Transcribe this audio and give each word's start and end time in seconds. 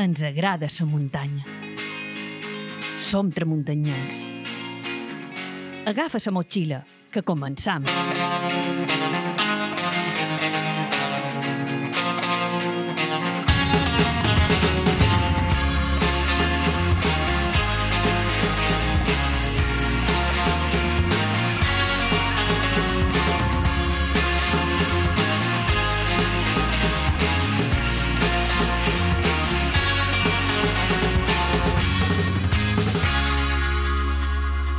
Ens 0.00 0.22
agrada 0.22 0.64
la 0.64 0.86
muntanya. 0.86 1.44
Som 2.96 3.28
tramuntanyencs. 3.36 4.24
Agafa 5.92 6.22
la 6.24 6.32
motxilla, 6.32 6.84
que 7.12 7.20
començam. 7.20 7.84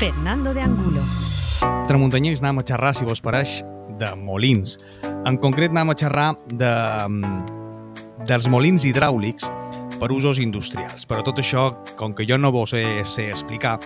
Fernando 0.01 0.51
de 0.51 0.61
Angulo. 0.61 0.99
Tramuntanyencs 1.85 2.41
anem 2.41 2.57
a 2.57 2.63
xerrar, 2.65 2.95
si 2.97 3.05
vos 3.05 3.19
pareix, 3.21 3.59
de 3.99 4.07
molins. 4.17 4.71
En 5.29 5.35
concret 5.37 5.69
anem 5.69 5.91
a 5.93 5.93
xerrar 5.93 6.31
de, 6.49 6.71
mm, 7.05 8.23
dels 8.25 8.47
molins 8.49 8.81
hidràulics 8.81 9.45
per 9.99 10.09
usos 10.09 10.39
industrials. 10.41 11.05
Però 11.05 11.21
tot 11.21 11.37
això, 11.37 11.67
com 12.01 12.15
que 12.15 12.25
jo 12.25 12.39
no 12.39 12.51
vos 12.51 12.71
sé, 12.71 13.05
sé 13.05 13.29
explicar, 13.29 13.77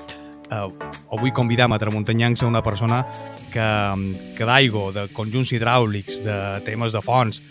eh, 0.52 0.70
avui 1.12 1.32
convidam 1.32 1.74
a 1.74 1.80
Tramuntanyencs 1.80 2.44
a 2.44 2.48
una 2.48 2.64
persona 2.64 3.06
que, 3.52 3.60
mm, 3.60 4.38
que 4.38 4.46
d'aigua, 4.46 4.94
de 4.94 5.10
conjunts 5.10 5.52
hidràulics, 5.52 6.24
de 6.24 6.62
temes 6.64 6.94
de 6.94 7.02
fonts, 7.02 7.42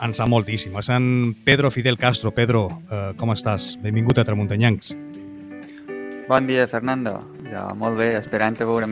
en 0.00 0.14
sap 0.14 0.28
moltíssim. 0.28 0.74
És 0.78 0.88
en 0.88 1.34
Pedro 1.44 1.70
Fidel 1.70 1.98
Castro. 1.98 2.30
Pedro, 2.30 2.68
eh, 2.90 3.12
com 3.14 3.28
estàs? 3.28 3.76
Benvingut 3.82 4.16
a 4.16 4.24
Tramuntanyencs. 4.24 4.96
Bon 6.26 6.46
dia, 6.46 6.66
Fernando. 6.66 7.35
Ja, 7.52 7.68
molt 7.78 7.98
bé, 7.98 8.12
esperant 8.18 8.56
a 8.58 8.66
veure 8.66 8.88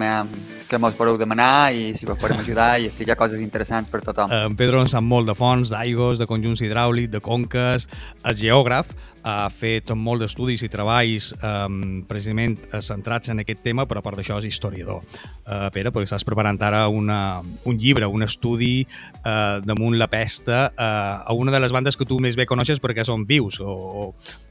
què 0.68 0.78
mos 0.80 0.94
podeu 0.96 1.16
demanar 1.18 1.72
i 1.74 1.90
si 1.98 2.06
vos 2.06 2.18
podem 2.20 2.38
ajudar 2.40 2.78
i 2.80 2.86
explicar 2.88 3.16
coses 3.18 3.42
interessants 3.42 3.90
per 3.90 4.00
tothom. 4.06 4.30
En 4.32 4.54
Pedro 4.58 4.80
en 4.80 4.90
sap 4.90 5.04
molt 5.04 5.26
de 5.28 5.34
fonts, 5.38 5.72
d'aigües, 5.74 6.20
de 6.22 6.28
conjunts 6.30 6.62
hidràulics, 6.62 7.10
de 7.12 7.20
conques, 7.24 7.88
és 8.24 8.38
geògraf, 8.40 8.92
ha 9.24 9.48
fet 9.48 9.88
molt 9.96 10.20
d'estudis 10.20 10.62
i 10.66 10.68
treballs 10.68 11.30
um, 11.38 12.02
precisament 12.08 12.58
centrats 12.84 13.32
en 13.32 13.40
aquest 13.40 13.62
tema, 13.64 13.86
però 13.88 14.02
a 14.02 14.04
part 14.04 14.20
d'això 14.20 14.36
és 14.42 14.50
historiador. 14.50 15.00
Uh, 15.44 15.70
Pere, 15.74 15.90
perquè 15.90 16.10
estàs 16.10 16.26
preparant 16.28 16.60
ara 16.62 16.84
una, 16.92 17.40
un 17.64 17.80
llibre, 17.80 18.06
un 18.06 18.26
estudi 18.26 18.84
uh, 18.84 19.64
damunt 19.64 19.96
la 19.98 20.10
pesta 20.12 20.66
uh, 20.68 21.24
a 21.24 21.36
una 21.36 21.54
de 21.54 21.62
les 21.64 21.72
bandes 21.72 21.96
que 21.96 22.06
tu 22.08 22.20
més 22.20 22.36
bé 22.36 22.46
coneixes 22.46 22.82
perquè 22.84 23.06
són 23.08 23.24
vius 23.26 23.58
o, 23.64 23.72
o, 23.72 24.06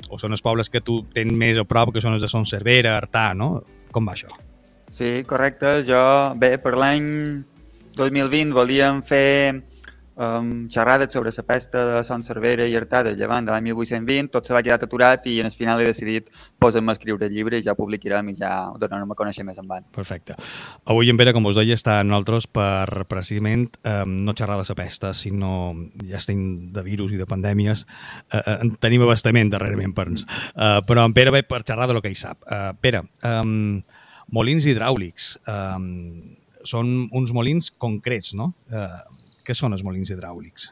o 0.10 0.20
són 0.20 0.34
els 0.34 0.44
pobles 0.44 0.74
que 0.74 0.82
tu 0.82 1.04
tens 1.14 1.38
més 1.38 1.62
a 1.62 1.68
prop, 1.70 1.94
que 1.94 2.02
són 2.02 2.18
els 2.18 2.26
de 2.26 2.32
Son 2.32 2.50
Cervera, 2.50 2.98
Artà, 2.98 3.32
no? 3.38 3.56
Com 3.94 4.10
va 4.10 4.16
això? 4.18 4.34
Sí, 4.94 5.24
correcte. 5.30 5.80
Jo, 5.88 6.02
bé, 6.42 6.56
per 6.62 6.76
l'any 6.78 7.08
2020 7.98 8.54
volíem 8.58 9.02
fer 9.06 9.64
um, 10.16 10.70
xerrades 10.70 11.14
sobre 11.14 11.32
la 11.36 11.44
pesta 11.44 11.86
de 11.86 12.04
Son 12.04 12.24
Cervera 12.24 12.66
i 12.68 12.76
Artà 12.76 13.04
del 13.04 13.18
llevant 13.18 13.46
de 13.46 13.54
l'any 13.54 13.70
1820, 13.72 14.32
tot 14.34 14.48
se 14.48 14.54
va 14.54 14.62
quedar 14.64 14.80
aturat 14.82 15.26
i 15.28 15.40
en 15.40 15.50
el 15.50 15.56
final 15.56 15.82
he 15.82 15.88
decidit 15.88 16.30
posar-me 16.60 16.92
a 16.92 16.98
escriure 16.98 17.28
el 17.28 17.34
llibre 17.34 17.60
i 17.60 17.66
ja 17.66 17.76
publicarem 17.76 18.30
i 18.30 18.36
ja 18.38 18.54
ho 18.72 18.78
donarem 18.82 19.12
a 19.12 19.18
conèixer 19.18 19.46
més 19.48 19.58
endavant. 19.58 19.88
Perfecte. 19.96 20.38
Avui 20.86 21.10
en 21.10 21.18
Pere, 21.18 21.34
com 21.34 21.46
us 21.50 21.58
deia, 21.60 21.78
està 21.78 22.00
en 22.02 22.12
nosaltres 22.12 22.48
per 22.48 23.06
precisament 23.10 23.68
um, 23.84 24.20
no 24.28 24.36
xerrar 24.38 24.60
de 24.62 24.68
la 24.68 24.78
pesta, 24.78 25.14
sinó 25.14 25.74
ja 26.04 26.20
estem 26.22 26.72
de 26.74 26.86
virus 26.86 27.14
i 27.14 27.20
de 27.20 27.28
pandèmies, 27.30 27.86
uh, 28.34 28.44
en 28.60 28.76
tenim 28.82 29.06
abastament 29.08 29.52
darrerament 29.54 29.96
per 29.96 30.08
ens. 30.12 30.28
Uh, 30.54 30.80
però 30.88 31.08
en 31.08 31.14
Pere 31.16 31.34
ve 31.34 31.44
per 31.48 31.64
xerrar 31.64 31.88
de 31.90 31.98
lo 31.98 32.02
que 32.02 32.14
hi 32.14 32.20
sap. 32.20 32.40
Uh, 32.48 32.72
Pere, 32.82 33.06
um, 33.28 33.82
molins 34.34 34.66
hidràulics 34.70 35.34
um, 35.50 35.92
són 36.64 36.94
uns 37.12 37.34
molins 37.36 37.70
concrets, 37.82 38.34
no? 38.38 38.50
Uh, 38.72 39.23
què 39.44 39.56
són 39.58 39.76
els 39.76 39.84
molins 39.86 40.12
hidràulics? 40.14 40.72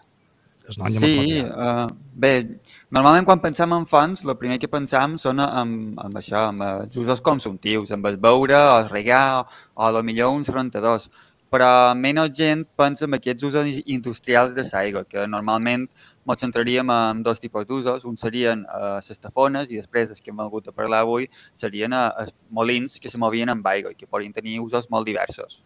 Es 0.71 0.77
sí, 1.01 1.41
uh, 1.41 1.87
bé, 2.15 2.59
normalment 2.93 3.25
quan 3.27 3.41
pensem 3.43 3.73
en 3.75 3.87
fonts, 3.89 4.21
el 4.23 4.37
primer 4.39 4.59
que 4.61 4.69
pensam 4.71 5.17
són 5.19 5.41
en, 5.43 5.73
en 5.99 6.19
això, 6.19 6.45
en 6.53 6.61
els 6.63 6.95
usos 7.01 7.19
consumptius, 7.25 7.91
en 7.91 8.05
el 8.07 8.15
beure, 8.21 8.59
el 8.77 8.87
regar, 8.91 9.41
o, 9.41 9.89
o 9.89 10.03
millor 10.05 10.31
uns 10.37 10.51
rentadors. 10.53 11.09
Però 11.51 11.91
menys 11.99 12.31
gent 12.37 12.63
pensa 12.79 13.03
en 13.03 13.17
aquests 13.17 13.43
usos 13.49 13.81
industrials 13.83 14.53
de 14.55 14.63
l'aigua, 14.69 15.03
que 15.03 15.25
normalment 15.27 15.89
ens 16.29 16.39
centraríem 16.45 16.87
en 16.95 17.23
dos 17.25 17.41
tipus 17.43 17.65
d'usos. 17.67 18.05
Un 18.05 18.15
serien 18.15 18.63
eh, 18.63 18.99
les 19.03 19.19
tafones 19.19 19.67
i 19.67 19.81
després, 19.81 20.13
els 20.13 20.21
que 20.21 20.31
hem 20.31 20.39
volgut 20.39 20.69
a 20.69 20.75
parlar 20.75 21.01
avui, 21.03 21.27
serien 21.53 21.91
eh, 21.97 22.05
els 22.23 22.45
molins 22.55 22.95
que 23.01 23.11
se 23.11 23.19
movien 23.19 23.51
amb 23.51 23.67
aigua 23.67 23.91
i 23.91 23.99
que 23.99 24.07
podrien 24.07 24.31
tenir 24.31 24.61
usos 24.63 24.87
molt 24.93 25.09
diversos. 25.09 25.59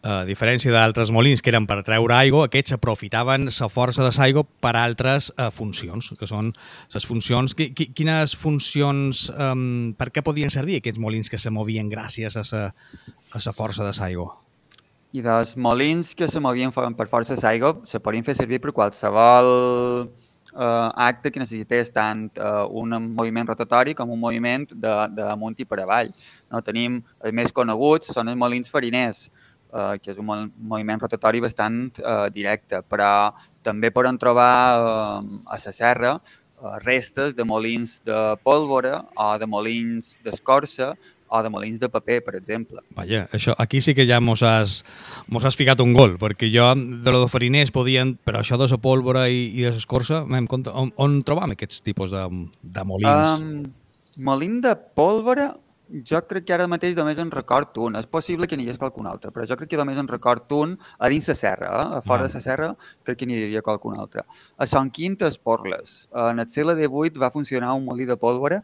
A 0.00 0.22
diferència 0.24 0.72
d'altres 0.72 1.10
molins 1.12 1.42
que 1.44 1.50
eren 1.52 1.66
per 1.68 1.82
treure 1.84 2.14
aigua, 2.16 2.46
aquests 2.46 2.72
aprofitaven 2.72 3.50
la 3.52 3.66
força 3.68 4.00
de 4.00 4.12
l'aigua 4.16 4.46
per 4.64 4.72
altres 4.80 5.28
uh, 5.34 5.50
funcions, 5.52 6.14
que 6.16 6.28
són 6.28 6.54
les 6.94 7.04
funcions... 7.04 7.52
Quines 7.52 8.32
funcions, 8.32 9.26
um, 9.36 9.92
per 9.98 10.08
què 10.08 10.22
podien 10.24 10.48
servir 10.48 10.78
aquests 10.80 11.00
molins 11.04 11.28
que 11.28 11.36
se 11.36 11.52
movien 11.52 11.90
gràcies 11.92 12.38
a 12.40 12.44
la 12.64 13.52
força 13.52 13.84
de 13.84 13.92
l'aigua? 13.98 14.32
I 15.12 15.20
dels 15.26 15.52
molins 15.60 16.14
que 16.16 16.30
se 16.32 16.40
movien 16.40 16.72
per 16.72 17.08
força 17.10 17.36
d'aigua 17.36 17.82
se 17.84 18.00
podien 18.00 18.24
fer 18.24 18.38
servir 18.38 18.60
per 18.62 18.72
qualsevol 18.72 19.50
uh, 20.54 20.88
acte 20.96 21.28
que 21.28 21.42
necessités 21.42 21.92
tant 21.92 22.30
uh, 22.38 22.64
un 22.72 22.96
moviment 23.10 23.52
rotatori 23.52 23.92
com 23.98 24.16
un 24.16 24.22
moviment 24.22 24.64
de, 24.70 24.94
de 25.12 25.28
amunt 25.28 25.60
i 25.60 25.68
per 25.68 25.82
avall. 25.82 26.08
No? 26.48 26.62
Tenim 26.64 27.02
els 27.20 27.36
més 27.36 27.52
coneguts, 27.52 28.14
són 28.14 28.32
els 28.32 28.40
molins 28.40 28.72
fariners, 28.72 29.26
eh, 29.72 29.96
que 30.02 30.12
és 30.12 30.18
un 30.18 30.26
moviment 30.26 31.00
rotatori 31.00 31.40
bastant 31.42 31.80
eh, 31.98 32.26
directe, 32.34 32.82
però 32.82 33.30
també 33.66 33.92
poden 33.94 34.18
trobar 34.18 34.52
eh, 34.74 35.38
a 35.46 35.60
la 35.60 35.74
serra 35.76 36.16
eh, 36.16 36.76
restes 36.84 37.36
de 37.36 37.46
molins 37.46 38.00
de 38.06 38.20
pólvora 38.44 39.04
o 39.16 39.32
de 39.38 39.48
molins 39.48 40.16
d'escorça 40.24 40.94
o 41.30 41.42
de 41.42 41.50
molins 41.50 41.78
de 41.78 41.88
paper, 41.88 42.18
per 42.26 42.34
exemple. 42.34 42.82
Vaja, 42.96 43.28
això, 43.32 43.54
aquí 43.62 43.78
sí 43.80 43.94
que 43.94 44.06
ja 44.08 44.18
mos 44.20 44.42
has, 44.42 44.80
mos 45.30 45.44
has 45.46 45.54
ficat 45.54 45.78
un 45.78 45.94
gol, 45.94 46.16
perquè 46.18 46.50
jo 46.50 46.66
de 46.74 47.14
lo 47.14 47.22
de 47.22 47.28
fariners 47.30 47.70
podien, 47.70 48.16
però 48.26 48.42
això 48.42 48.58
de 48.58 48.66
la 48.66 48.80
pólvora 48.82 49.28
i, 49.30 49.46
i 49.54 49.68
de 49.68 49.70
l'escorça, 49.76 50.24
on, 50.26 50.90
on 50.98 51.20
trobam 51.22 51.54
aquests 51.54 51.84
tipus 51.86 52.10
de, 52.10 52.26
de 52.62 52.84
molins? 52.84 53.46
Um, 53.46 54.24
molin 54.26 54.58
de 54.64 54.74
pólvora 54.98 55.52
jo 56.06 56.20
crec 56.28 56.46
que 56.46 56.54
ara 56.54 56.66
mateix 56.70 56.94
només 56.98 57.18
en 57.22 57.30
record 57.32 57.76
un. 57.82 57.96
És 57.98 58.06
possible 58.06 58.48
que 58.48 58.56
n'hi 58.56 58.66
hagués 58.66 58.78
qualcun 58.80 59.08
altre, 59.10 59.32
però 59.34 59.46
jo 59.48 59.56
crec 59.58 59.72
que 59.72 59.80
només 59.80 59.98
en 60.00 60.08
record 60.10 60.50
un 60.56 60.76
a 60.98 61.10
dins 61.12 61.28
la 61.28 61.36
serra. 61.38 61.70
Eh? 61.70 61.98
A 61.98 62.02
fora 62.06 62.24
ah. 62.24 62.28
de 62.28 62.34
la 62.34 62.44
serra 62.44 62.70
crec 63.06 63.20
que 63.20 63.28
n'hi 63.28 63.42
havia 63.46 63.64
qualcun 63.66 63.98
altre. 63.98 64.24
A 64.56 64.66
Son 64.66 64.90
Quint, 64.90 65.20
Esporles. 65.26 66.08
En 66.30 66.40
el 66.40 66.48
segle 66.48 66.76
XVIII 66.78 67.22
va 67.22 67.32
funcionar 67.34 67.74
un 67.74 67.84
molí 67.88 68.06
de 68.06 68.16
pólvora 68.16 68.60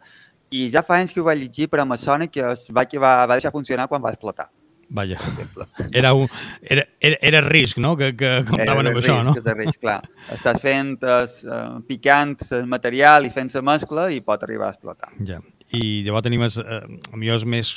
i 0.50 0.68
ja 0.70 0.84
fa 0.86 1.00
anys 1.00 1.12
que 1.12 1.20
ho 1.20 1.26
vaig 1.26 1.42
llegir, 1.42 1.70
però 1.72 1.86
me 1.86 1.98
sona 1.98 2.28
que 2.30 2.44
es 2.52 2.68
va, 2.70 2.86
que 2.86 3.02
va, 3.02 3.18
va 3.26 3.34
deixar 3.34 3.52
funcionar 3.54 3.88
quan 3.90 4.04
va 4.04 4.14
explotar. 4.14 4.48
Vaja, 4.94 5.18
era, 5.98 6.12
un, 6.14 6.28
era, 6.62 6.84
era, 7.00 7.16
era 7.20 7.40
risc, 7.42 7.80
no?, 7.82 7.96
que, 7.98 8.12
que 8.14 8.30
comptaven 8.46 8.92
amb 8.92 9.00
això, 9.00 9.16
no? 9.26 9.34
Era 9.34 9.56
risc, 9.58 9.80
clar. 9.82 9.96
Estàs 10.30 10.62
fent, 10.62 10.94
uh, 11.02 11.80
picant 11.88 12.36
el 12.54 12.70
material 12.70 13.26
i 13.26 13.34
fent 13.34 13.50
la 13.58 13.64
mescla 13.66 14.06
i 14.14 14.22
pot 14.22 14.46
arribar 14.46 14.70
a 14.70 14.76
explotar. 14.76 15.10
Ja 15.26 15.42
i 15.74 16.02
llavors 16.06 16.26
tenim 16.26 16.44
els, 16.46 16.58
eh, 16.58 16.82
millors 17.14 17.46
més 17.48 17.72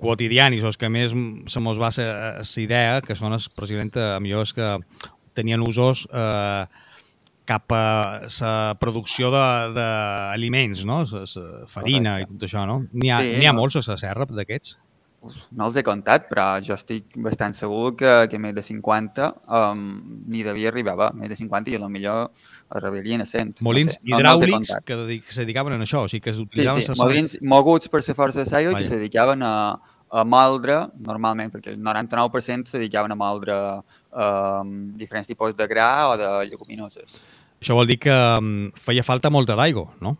quotidianis, 0.00 0.64
els 0.64 0.78
que 0.80 0.88
més 0.88 1.12
se 1.52 1.60
mos 1.60 1.80
va 1.80 1.90
la 1.98 2.44
idea, 2.62 3.00
que 3.04 3.16
són 3.16 3.36
els, 3.36 3.48
precisament, 3.52 3.92
eh, 3.96 4.14
millors 4.24 4.54
que 4.56 4.76
tenien 5.36 5.60
usos 5.60 6.06
eh, 6.12 6.64
cap 7.50 7.72
a 7.74 7.84
la 8.26 8.54
producció 8.80 9.30
d'aliments, 9.34 10.84
no? 10.86 11.02
La 11.02 11.66
farina 11.66 12.16
Correcte. 12.20 12.36
i 12.36 12.38
tot 12.38 12.46
això, 12.48 12.66
no? 12.68 12.84
N'hi 12.92 13.10
ha, 13.10 13.20
sí, 13.24 13.46
ha 13.46 13.52
no? 13.52 13.60
molts 13.60 13.80
a 13.80 13.84
la 13.88 13.98
serra 14.00 14.28
d'aquests? 14.30 14.78
No 15.20 15.66
els 15.66 15.76
he 15.76 15.84
contat, 15.84 16.26
però 16.30 16.44
jo 16.64 16.74
estic 16.76 17.16
bastant 17.20 17.54
segur 17.56 17.92
que, 18.00 18.12
que 18.32 18.40
més 18.40 18.54
de 18.56 18.64
50 18.64 19.28
um, 19.58 19.84
ni 20.32 20.44
devia 20.46 20.70
arribar, 20.72 21.10
més 21.16 21.28
de 21.32 21.36
50 21.36 21.74
i 21.74 21.80
potser 21.80 22.14
arribarien 22.80 23.24
a 23.24 23.28
100. 23.28 23.60
Molins 23.66 23.96
no 23.98 23.98
sé, 23.98 24.10
hidràulics 24.14 24.72
no 24.72 24.82
que, 24.86 24.98
dedic 25.04 25.32
se 25.32 25.44
dedicaven 25.44 25.76
a 25.76 25.80
això, 25.84 26.04
o 26.06 26.10
sigui 26.10 26.24
que 26.24 26.34
utilitzaven... 26.36 26.82
Sí, 26.82 26.92
sí, 26.92 27.00
molins 27.00 27.36
moguts 27.42 27.90
per 27.92 28.02
la 28.06 28.16
força 28.16 28.44
de 28.44 28.50
l'aigua 28.50 28.78
que 28.78 28.86
se 28.86 28.96
dedicaven 28.96 29.44
a, 29.44 29.54
a 30.10 30.24
moldre, 30.24 30.78
normalment, 31.06 31.52
perquè 31.52 31.74
el 31.74 31.82
99% 31.84 32.70
se 32.70 32.78
dedicaven 32.78 33.12
a 33.12 33.18
moldre 33.18 33.58
um, 34.10 34.72
diferents 34.96 35.28
tipus 35.28 35.54
de 35.58 35.68
gra 35.70 35.90
o 36.08 36.16
de 36.20 36.32
lleguminoses. 36.48 37.20
Això 37.60 37.76
vol 37.76 37.90
dir 37.90 37.98
que 38.00 38.16
um, 38.40 38.70
feia 38.80 39.04
falta 39.04 39.28
molta 39.28 39.58
d'aigua, 39.58 39.90
no? 40.00 40.16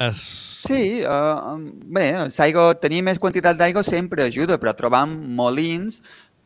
Es... 0.00 0.16
Sí, 0.60 1.02
uh, 1.04 1.56
bé, 1.92 2.06
l'aigua, 2.36 2.72
tenir 2.80 3.02
més 3.04 3.18
quantitat 3.20 3.56
d'aigua 3.56 3.82
sempre 3.84 4.24
ajuda, 4.24 4.56
però 4.60 4.72
trobam 4.76 5.12
molins 5.36 6.00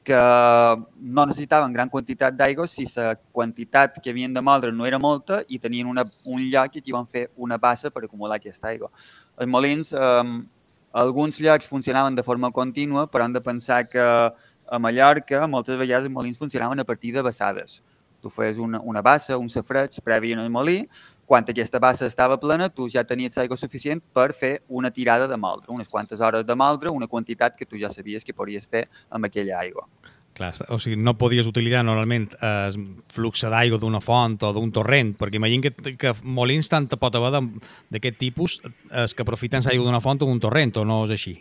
que 0.04 0.18
no 1.00 1.24
necessitaven 1.24 1.72
gran 1.72 1.88
quantitat 1.88 2.34
d'aigua 2.36 2.66
si 2.68 2.84
la 2.92 3.14
quantitat 3.32 3.96
que 4.02 4.10
havien 4.12 4.34
de 4.34 4.42
moldre 4.44 4.72
no 4.72 4.86
era 4.86 5.00
molta 5.00 5.40
i 5.48 5.58
tenien 5.58 5.88
una, 5.88 6.04
un 6.26 6.42
lloc 6.42 6.76
i 6.76 6.82
aquí 6.82 6.92
van 6.92 7.06
fer 7.06 7.28
una 7.36 7.56
bassa 7.58 7.90
per 7.90 8.04
acumular 8.04 8.36
aquesta 8.36 8.68
aigua. 8.68 8.90
Els 9.38 9.50
molins, 9.50 9.94
eh, 9.94 10.34
alguns 10.92 11.40
llocs 11.40 11.70
funcionaven 11.70 12.14
de 12.14 12.26
forma 12.26 12.52
contínua, 12.52 13.06
però 13.08 13.24
hem 13.24 13.32
de 13.38 13.42
pensar 13.42 13.84
que 13.88 14.02
a 14.02 14.78
Mallorca 14.78 15.46
moltes 15.48 15.80
vegades 15.80 16.10
els 16.10 16.14
molins 16.14 16.38
funcionaven 16.38 16.80
a 16.80 16.84
partir 16.84 17.14
de 17.14 17.22
vessades. 17.22 17.80
Tu 18.20 18.30
fes 18.30 18.58
una, 18.58 18.80
una 18.80 19.02
bassa, 19.02 19.38
un 19.38 19.48
safreig 19.48 19.96
previ 20.04 20.32
en 20.32 20.44
el 20.44 20.50
molí, 20.50 20.82
quan 21.26 21.44
aquesta 21.48 21.80
bassa 21.80 22.06
estava 22.06 22.38
plena, 22.40 22.68
tu 22.68 22.88
ja 22.88 23.04
tenies 23.04 23.38
aigua 23.38 23.56
suficient 23.56 24.02
per 24.12 24.32
fer 24.32 24.58
una 24.68 24.90
tirada 24.90 25.28
de 25.28 25.36
moldre, 25.36 25.72
unes 25.72 25.88
quantes 25.88 26.20
hores 26.20 26.46
de 26.46 26.56
moldre, 26.56 26.90
una 26.90 27.08
quantitat 27.08 27.56
que 27.56 27.66
tu 27.66 27.80
ja 27.80 27.90
sabies 27.90 28.24
que 28.24 28.34
podries 28.34 28.66
fer 28.66 28.88
amb 29.10 29.30
aquella 29.30 29.58
aigua. 29.60 29.88
Clar, 30.34 30.50
o 30.74 30.80
sigui, 30.82 30.96
no 30.98 31.14
podies 31.14 31.46
utilitzar 31.46 31.84
normalment 31.86 32.26
el 32.42 32.74
flux 33.14 33.44
d'aigua 33.46 33.78
d'una 33.78 34.00
font 34.02 34.34
o 34.42 34.50
d'un 34.56 34.72
torrent, 34.74 35.12
perquè 35.14 35.38
imagina 35.38 35.70
que, 35.70 35.94
que 35.94 36.14
molins 36.26 36.68
tant 36.72 36.88
pot 36.90 37.14
haver 37.14 37.38
d'aquest 37.94 38.18
tipus 38.18 38.58
els 38.90 39.14
que 39.14 39.22
aprofiten 39.22 39.62
l'aigua 39.62 39.86
d'una 39.86 40.02
font 40.02 40.24
o 40.24 40.26
d'un 40.26 40.42
torrent, 40.42 40.74
o 40.82 40.84
no 40.88 41.04
és 41.06 41.14
així? 41.14 41.36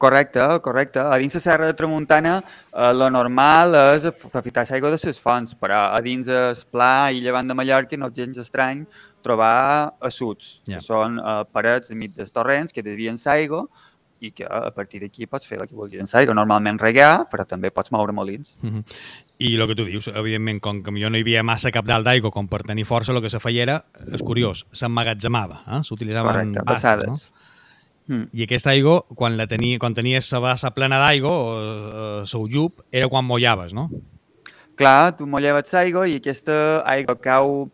Correcte, 0.00 0.40
correcte. 0.64 0.98
A 0.98 1.18
dins 1.20 1.34
la 1.36 1.40
Serra 1.44 1.66
de 1.68 1.74
Tramuntana 1.76 2.38
eh, 2.40 2.92
lo 2.96 3.10
normal 3.12 3.74
és 3.98 4.06
aprofitar 4.08 4.64
l'aigua 4.70 4.88
de 4.94 4.96
les 5.02 5.18
fonts, 5.20 5.52
però 5.60 5.82
a 5.92 5.98
dins 6.00 6.30
el 6.32 6.56
pla 6.72 7.10
i 7.12 7.20
llevant 7.20 7.50
de 7.50 7.56
Mallorca 7.58 7.98
no 8.00 8.08
és 8.08 8.16
gens 8.16 8.38
estrany 8.40 8.86
trobar 9.20 9.92
assuts, 10.00 10.62
yeah. 10.64 10.78
que 10.78 10.86
són 10.86 11.20
eh, 11.20 11.42
parets 11.52 11.92
enmig 11.92 12.16
dels 12.16 12.32
torrents 12.32 12.72
que 12.72 12.84
desvien 12.86 13.20
l'aigua 13.26 13.66
i 14.24 14.30
que 14.32 14.48
a 14.48 14.70
partir 14.72 15.02
d'aquí 15.04 15.28
pots 15.28 15.44
fer 15.44 15.58
el 15.60 15.68
que 15.68 15.76
vulguis 15.76 16.00
en 16.00 16.08
l'aigua. 16.08 16.38
Normalment 16.38 16.80
regar, 16.80 17.26
però 17.28 17.44
també 17.44 17.68
pots 17.68 17.92
moure 17.92 18.16
molins. 18.16 18.56
Mm 18.62 18.70
-hmm. 18.70 18.96
I 19.40 19.54
el 19.56 19.66
que 19.68 19.74
tu 19.76 19.84
dius, 19.84 20.08
evidentment, 20.08 20.60
com 20.60 20.82
que 20.82 20.90
jo 20.96 21.10
no 21.10 21.16
hi 21.16 21.20
havia 21.20 21.42
massa 21.42 21.70
cap 21.70 21.84
dalt 21.84 22.06
d'aigua 22.06 22.30
com 22.30 22.48
per 22.48 22.62
tenir 22.62 22.84
força, 22.84 23.12
el 23.12 23.20
que 23.20 23.28
se 23.28 23.38
feia 23.38 23.62
era, 23.62 23.84
és 24.12 24.22
curiós, 24.22 24.66
s'emmagatzemava, 24.72 25.62
eh? 25.66 25.80
s'utilitzaven 25.84 26.32
Correcte, 26.32 26.64
passades. 26.64 27.06
No? 27.06 27.39
Mm. 28.10 28.26
I 28.34 28.42
aquesta 28.42 28.72
aigua, 28.74 29.04
quan, 29.14 29.36
la 29.38 29.46
tenia, 29.46 29.78
quan 29.78 29.94
tenies 29.94 30.32
la 30.34 30.40
bassa 30.42 30.72
plena 30.74 30.98
d'aigua, 30.98 31.30
o 31.30 32.24
el 32.26 32.48
llup, 32.50 32.82
era 32.90 33.08
quan 33.08 33.24
mollaves, 33.24 33.72
no? 33.76 33.86
Clar, 34.80 35.14
tu 35.16 35.28
mollaves 35.30 35.70
l'aigua 35.76 36.08
i 36.10 36.18
aquesta 36.18 36.82
aigua 36.90 37.14
cau... 37.22 37.70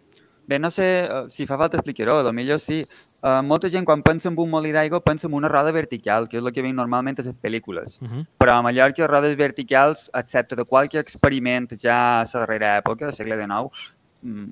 Bé, 0.47 0.61
no 0.63 0.71
sé 0.71 1.09
uh, 1.11 1.25
si 1.33 1.43
fa 1.49 1.57
falta 1.59 1.81
explicar-ho, 1.81 2.21
potser 2.23 2.61
sí. 2.63 2.85
Uh, 3.27 3.41
molta 3.43 3.71
gent 3.73 3.87
quan 3.89 4.05
pensa 4.05 4.29
en 4.29 4.37
un 4.39 4.51
molí 4.53 4.71
d'aigua 4.71 5.01
pensa 5.03 5.27
en 5.27 5.35
una 5.35 5.49
roda 5.49 5.73
vertical, 5.75 6.29
que 6.29 6.37
és 6.39 6.45
el 6.45 6.53
que 6.55 6.63
veiem 6.63 6.77
normalment 6.77 7.17
a 7.19 7.25
les 7.25 7.35
pel·lícules. 7.43 7.97
Uh 7.99 8.05
mhm. 8.05 8.13
-huh. 8.13 8.27
Però 8.39 8.59
a 8.59 8.63
Mallorca, 8.63 9.09
rodes 9.09 9.35
verticals, 9.37 10.11
excepte 10.15 10.55
de 10.55 10.65
qualque 10.65 11.01
experiment 11.01 11.67
ja 11.83 12.21
a 12.21 12.25
la 12.25 12.41
darrera 12.41 12.77
època, 12.79 13.07
al 13.07 13.15
segle 13.15 13.35
XIX, 13.35 13.96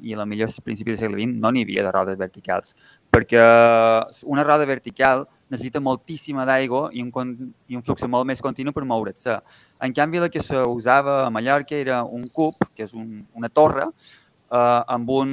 i 0.02 0.14
la 0.14 0.26
millor 0.28 0.50
principi 0.64 0.92
del 0.92 1.00
segle 1.00 1.20
XX, 1.20 1.38
no 1.42 1.50
n'hi 1.52 1.64
havia 1.66 1.84
de 1.86 1.92
rodes 1.94 2.18
verticals. 2.20 2.74
Perquè 3.12 3.44
una 4.30 4.44
roda 4.46 4.66
vertical 4.68 5.24
necessita 5.50 5.82
moltíssima 5.84 6.46
d'aigua 6.48 6.88
i, 6.92 7.02
un, 7.04 7.32
i 7.68 7.78
un 7.78 7.84
flux 7.86 8.06
molt 8.10 8.28
més 8.28 8.42
continu 8.44 8.72
per 8.72 8.84
moure's. 8.88 9.28
En 9.84 9.94
canvi, 9.94 10.22
la 10.22 10.30
que 10.32 10.42
s'usava 10.42 11.22
a 11.24 11.30
Mallorca 11.30 11.76
era 11.76 12.02
un 12.04 12.28
cub, 12.32 12.68
que 12.74 12.86
és 12.88 12.94
un, 12.96 13.24
una 13.34 13.50
torre, 13.50 13.88
eh, 14.50 14.82
amb 14.96 15.10
un, 15.10 15.32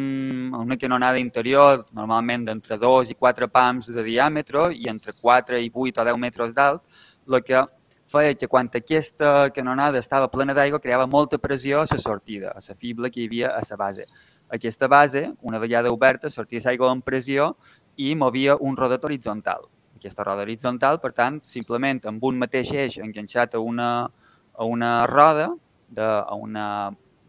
una 0.57 0.77
canonada 0.77 1.19
interior, 1.19 1.85
normalment 1.97 2.47
d'entre 2.47 2.77
2 2.81 3.13
i 3.13 3.19
4 3.19 3.49
pams 3.51 3.91
de 3.95 4.05
diàmetre 4.05 4.69
i 4.75 4.89
entre 4.91 5.13
4 5.17 5.59
i 5.59 5.71
8 5.73 6.01
o 6.01 6.09
10 6.11 6.19
metres 6.25 6.55
d'alt, 6.57 6.83
el 7.29 7.43
que 7.45 7.61
feia 8.11 8.35
que 8.35 8.47
quan 8.47 8.69
aquesta 8.73 9.49
canonada 9.55 9.99
estava 9.99 10.27
plena 10.27 10.53
d'aigua 10.53 10.79
creava 10.79 11.07
molta 11.07 11.37
pressió 11.39 11.81
a 11.81 11.89
la 11.89 11.97
sortida, 11.97 12.51
a 12.51 12.61
la 12.61 12.75
fibla 12.75 13.09
que 13.09 13.21
hi 13.21 13.27
havia 13.27 13.55
a 13.55 13.61
la 13.69 13.77
base. 13.77 14.05
Aquesta 14.51 14.87
base, 14.87 15.31
una 15.41 15.59
vegada 15.59 15.91
oberta, 15.91 16.29
sortia 16.29 16.61
l'aigua 16.65 16.91
amb 16.91 17.03
pressió 17.03 17.55
i 17.95 18.15
movia 18.15 18.57
un 18.59 18.75
rodat 18.75 19.03
horitzontal 19.03 19.69
aquesta 20.01 20.25
roda 20.25 20.41
horitzontal, 20.41 20.97
per 21.01 21.13
tant, 21.13 21.37
simplement 21.45 22.01
amb 22.09 22.23
un 22.25 22.39
mateix 22.41 22.73
eix 22.73 22.97
enganxat 23.05 23.53
a 23.55 23.61
una, 23.61 23.89
a 24.57 24.65
una 24.65 24.91
roda, 25.09 25.51
de, 25.91 26.07
a 26.07 26.33
una, 26.33 26.65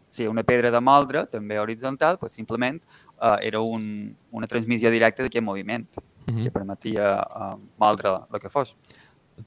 sí, 0.09 0.25
una 0.27 0.43
pedra 0.47 0.71
de 0.73 0.81
moldre, 0.81 1.27
també 1.29 1.59
horitzontal, 1.61 2.17
doncs 2.21 2.39
simplement 2.39 2.79
eh, 2.79 3.37
era 3.51 3.61
un, 3.61 3.85
una 4.31 4.49
transmissió 4.49 4.91
directa 4.93 5.23
d'aquest 5.23 5.45
moviment, 5.45 5.85
uh. 5.93 6.01
-huh. 6.25 6.43
que 6.43 6.51
permetia 6.51 7.13
eh, 7.21 7.55
moldre 7.77 8.17
el 8.33 8.39
que 8.39 8.49
fos 8.49 8.75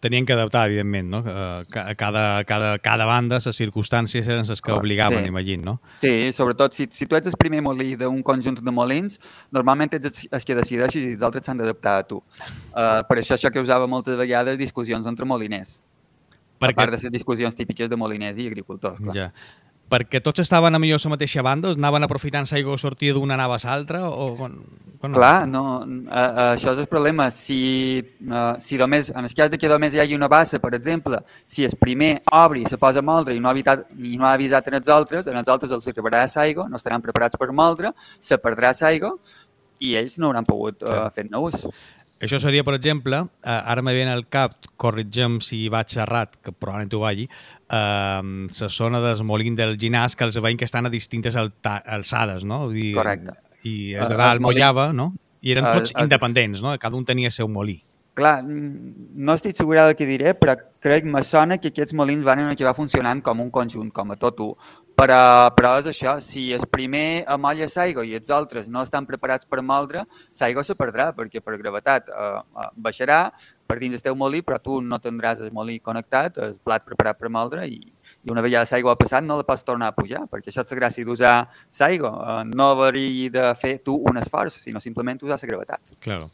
tenien 0.01 0.27
que 0.27 0.33
adaptar, 0.33 0.67
evidentment, 0.69 1.09
no? 1.09 1.19
A 1.27 1.95
cada, 1.95 2.45
cada, 2.45 2.79
cada 2.79 3.07
banda, 3.07 3.39
les 3.45 3.57
circumstàncies 3.57 4.29
eren 4.29 4.47
les 4.49 4.63
que 4.63 4.73
obligaven, 4.73 5.25
sí. 5.25 5.31
imagino, 5.31 5.65
no? 5.65 5.75
Sí, 5.95 6.33
sobretot 6.37 6.75
si, 6.77 6.89
si 6.91 7.07
tu 7.07 7.19
ets 7.19 7.31
el 7.31 7.39
primer 7.41 7.63
molí 7.65 7.95
d'un 8.01 8.23
conjunt 8.27 8.61
de 8.63 8.75
molins, 8.75 9.19
normalment 9.55 9.95
ets 9.99 10.27
el 10.31 10.47
que 10.47 10.59
decideixes 10.59 11.03
i 11.03 11.15
els 11.17 11.27
altres 11.27 11.47
s'han 11.47 11.63
d'adaptar 11.63 11.99
a 12.01 12.07
tu. 12.09 12.23
Uh, 12.73 13.03
per 13.09 13.21
això 13.21 13.37
això 13.39 13.53
que 13.53 13.63
usava 13.63 13.89
moltes 13.91 14.19
vegades 14.19 14.59
discussions 14.59 15.07
entre 15.07 15.29
moliners. 15.29 15.81
Perquè... 16.57 16.73
A 16.73 16.81
part 16.81 16.95
de 16.95 17.03
les 17.03 17.13
discussions 17.13 17.55
típiques 17.55 17.89
de 17.93 17.97
moliners 18.01 18.41
i 18.41 18.49
agricultors, 18.51 19.01
clar. 19.03 19.17
Ja 19.17 19.31
perquè 19.91 20.21
tots 20.25 20.43
estaven 20.43 20.75
a 20.75 20.81
millor 20.83 20.99
a 21.01 21.07
la 21.07 21.15
mateixa 21.15 21.45
banda? 21.47 21.73
Anaven 21.77 22.07
aprofitant 22.07 22.49
l'aigua 22.51 22.75
que 22.75 22.83
sortia 22.83 23.15
d'una 23.15 23.35
anava 23.35 23.57
a 23.57 23.65
l'altra? 23.65 24.09
O... 24.09 24.35
Bueno, 24.37 24.65
Clar, 25.13 25.47
no, 25.47 25.63
uh, 25.85 26.53
això 26.55 26.73
és 26.73 26.81
el 26.83 26.89
problema. 26.91 27.29
Si, 27.31 28.01
uh, 28.27 28.57
si 28.59 28.79
només, 28.81 29.11
en 29.15 29.29
el 29.29 29.35
cas 29.37 29.51
de 29.53 29.59
que 29.61 29.69
només 29.71 29.95
hi 29.95 30.01
hagi 30.03 30.17
una 30.17 30.29
bassa, 30.29 30.59
per 30.59 30.73
exemple, 30.75 31.21
si 31.47 31.67
el 31.69 31.77
primer 31.79 32.17
obri 32.33 32.65
i 32.65 32.71
se 32.71 32.79
posa 32.81 33.05
a 33.05 33.07
moldre 33.07 33.37
i 33.37 33.41
no 33.41 33.51
ha, 33.51 33.55
evitat, 33.55 33.85
i 33.95 34.17
no 34.19 34.27
ha 34.27 34.33
avisat 34.35 34.67
en 34.69 34.79
els 34.81 34.89
altres, 34.89 35.29
en 35.31 35.37
els 35.37 35.53
altres 35.53 35.73
els 35.73 35.87
arribarà 35.93 36.25
l'aigua, 36.27 36.67
no 36.69 36.81
estaran 36.81 37.05
preparats 37.05 37.39
per 37.39 37.53
moldre, 37.53 37.93
se 38.19 38.41
perdrà 38.41 38.73
l'aigua 38.81 39.13
i 39.79 39.95
ells 40.01 40.17
no 40.19 40.31
hauran 40.31 40.49
pogut 40.49 40.83
uh, 40.83 41.07
fer-ne 41.15 41.39
ús. 41.39 41.69
Això 42.17 42.39
seria, 42.41 42.65
per 42.65 42.73
exemple, 42.79 43.19
eh, 43.45 43.51
ara 43.53 43.83
me 43.85 43.93
ve 43.93 44.07
al 44.09 44.25
cap, 44.33 44.55
corregem 44.81 45.41
si 45.45 45.67
vaig 45.69 45.93
errat, 46.01 46.39
que 46.41 46.53
probablement 46.53 46.95
ho 46.95 47.01
vagi, 47.03 47.27
eh, 47.29 48.23
la 48.61 48.69
zona 48.73 49.03
del 49.05 49.25
Molín 49.25 49.57
del 49.57 49.77
Ginàs, 49.77 50.17
que 50.17 50.25
els 50.25 50.39
veiem 50.41 50.57
que 50.57 50.65
estan 50.65 50.87
a 50.87 50.91
distintes 50.91 51.37
alçades, 51.37 52.45
no? 52.45 52.65
Vull 52.67 52.81
dir, 52.81 52.95
Correcte. 52.97 53.37
I 53.67 53.95
es 53.99 54.11
uh, 54.11 54.23
el 54.31 54.41
Mollava, 54.41 54.93
no? 54.93 55.13
I 55.43 55.53
eren 55.57 55.67
tots 55.69 55.93
uh, 55.93 56.03
independents, 56.07 56.63
no? 56.65 56.73
Cada 56.81 56.97
un 56.97 57.05
tenia 57.05 57.29
el 57.29 57.35
seu 57.35 57.49
molí. 57.51 57.81
Clar, 58.17 58.41
no 58.47 59.35
estic 59.37 59.59
segura 59.59 59.85
del 59.85 59.97
que 59.99 60.07
diré, 60.09 60.33
però 60.39 60.55
crec, 60.81 61.05
me 61.05 61.21
sona 61.27 61.59
que 61.61 61.69
aquests 61.69 61.93
molins 61.99 62.25
van 62.25 62.47
acabar 62.47 62.73
funcionant 62.79 63.21
com 63.21 63.43
un 63.45 63.51
conjunt, 63.53 63.91
com 63.93 64.15
a 64.15 64.17
tot 64.17 64.41
un. 64.41 64.55
Però, 64.97 65.53
però 65.53 65.75
és 65.77 65.91
això, 65.91 66.15
si 66.25 66.47
el 66.57 66.63
primer 66.73 67.27
amolla 67.29 67.67
l'aigua 67.69 68.05
i 68.09 68.15
els 68.17 68.31
altres 68.33 68.71
no 68.73 68.81
estan 68.81 69.05
preparats 69.05 69.45
per 69.45 69.61
moldre, 69.61 70.01
l'aigua 70.41 70.65
se 70.65 70.77
perdrà, 70.79 71.11
perquè 71.13 71.43
per 71.45 71.59
gravetat 71.61 72.09
eh, 72.09 72.31
eh, 72.41 72.69
baixarà 72.81 73.27
per 73.69 73.77
dins 73.83 73.99
el 73.99 74.05
teu 74.07 74.17
molí, 74.17 74.41
però 74.47 74.57
tu 74.63 74.79
no 74.81 74.97
tindràs 75.03 75.43
el 75.45 75.53
molí 75.53 75.77
connectat, 75.85 76.41
el 76.41 76.57
plat 76.65 76.87
preparat 76.89 77.21
per 77.21 77.29
moldre 77.29 77.67
i, 77.69 77.77
i 78.25 78.33
una 78.33 78.41
vegada 78.41 78.65
l'aigua 78.73 78.97
ha 78.97 79.03
passat 79.03 79.27
no 79.27 79.37
la 79.37 79.45
pots 79.45 79.69
tornar 79.69 79.93
a 79.93 79.97
pujar, 79.99 80.25
perquè 80.33 80.49
això 80.49 80.65
és 80.65 80.73
la 80.73 80.81
gràcia 80.81 81.05
d'usar 81.05 81.37
l'aigua, 81.77 82.17
eh, 82.17 82.41
no 82.57 82.73
haver 82.73 83.07
de 83.37 83.47
fer 83.61 83.77
tu 83.85 84.01
un 84.01 84.17
esforç, 84.17 84.57
sinó 84.65 84.81
simplement 84.81 85.21
usar 85.21 85.37
la 85.43 85.53
gravetat. 85.53 85.97
Claro. 86.09 86.33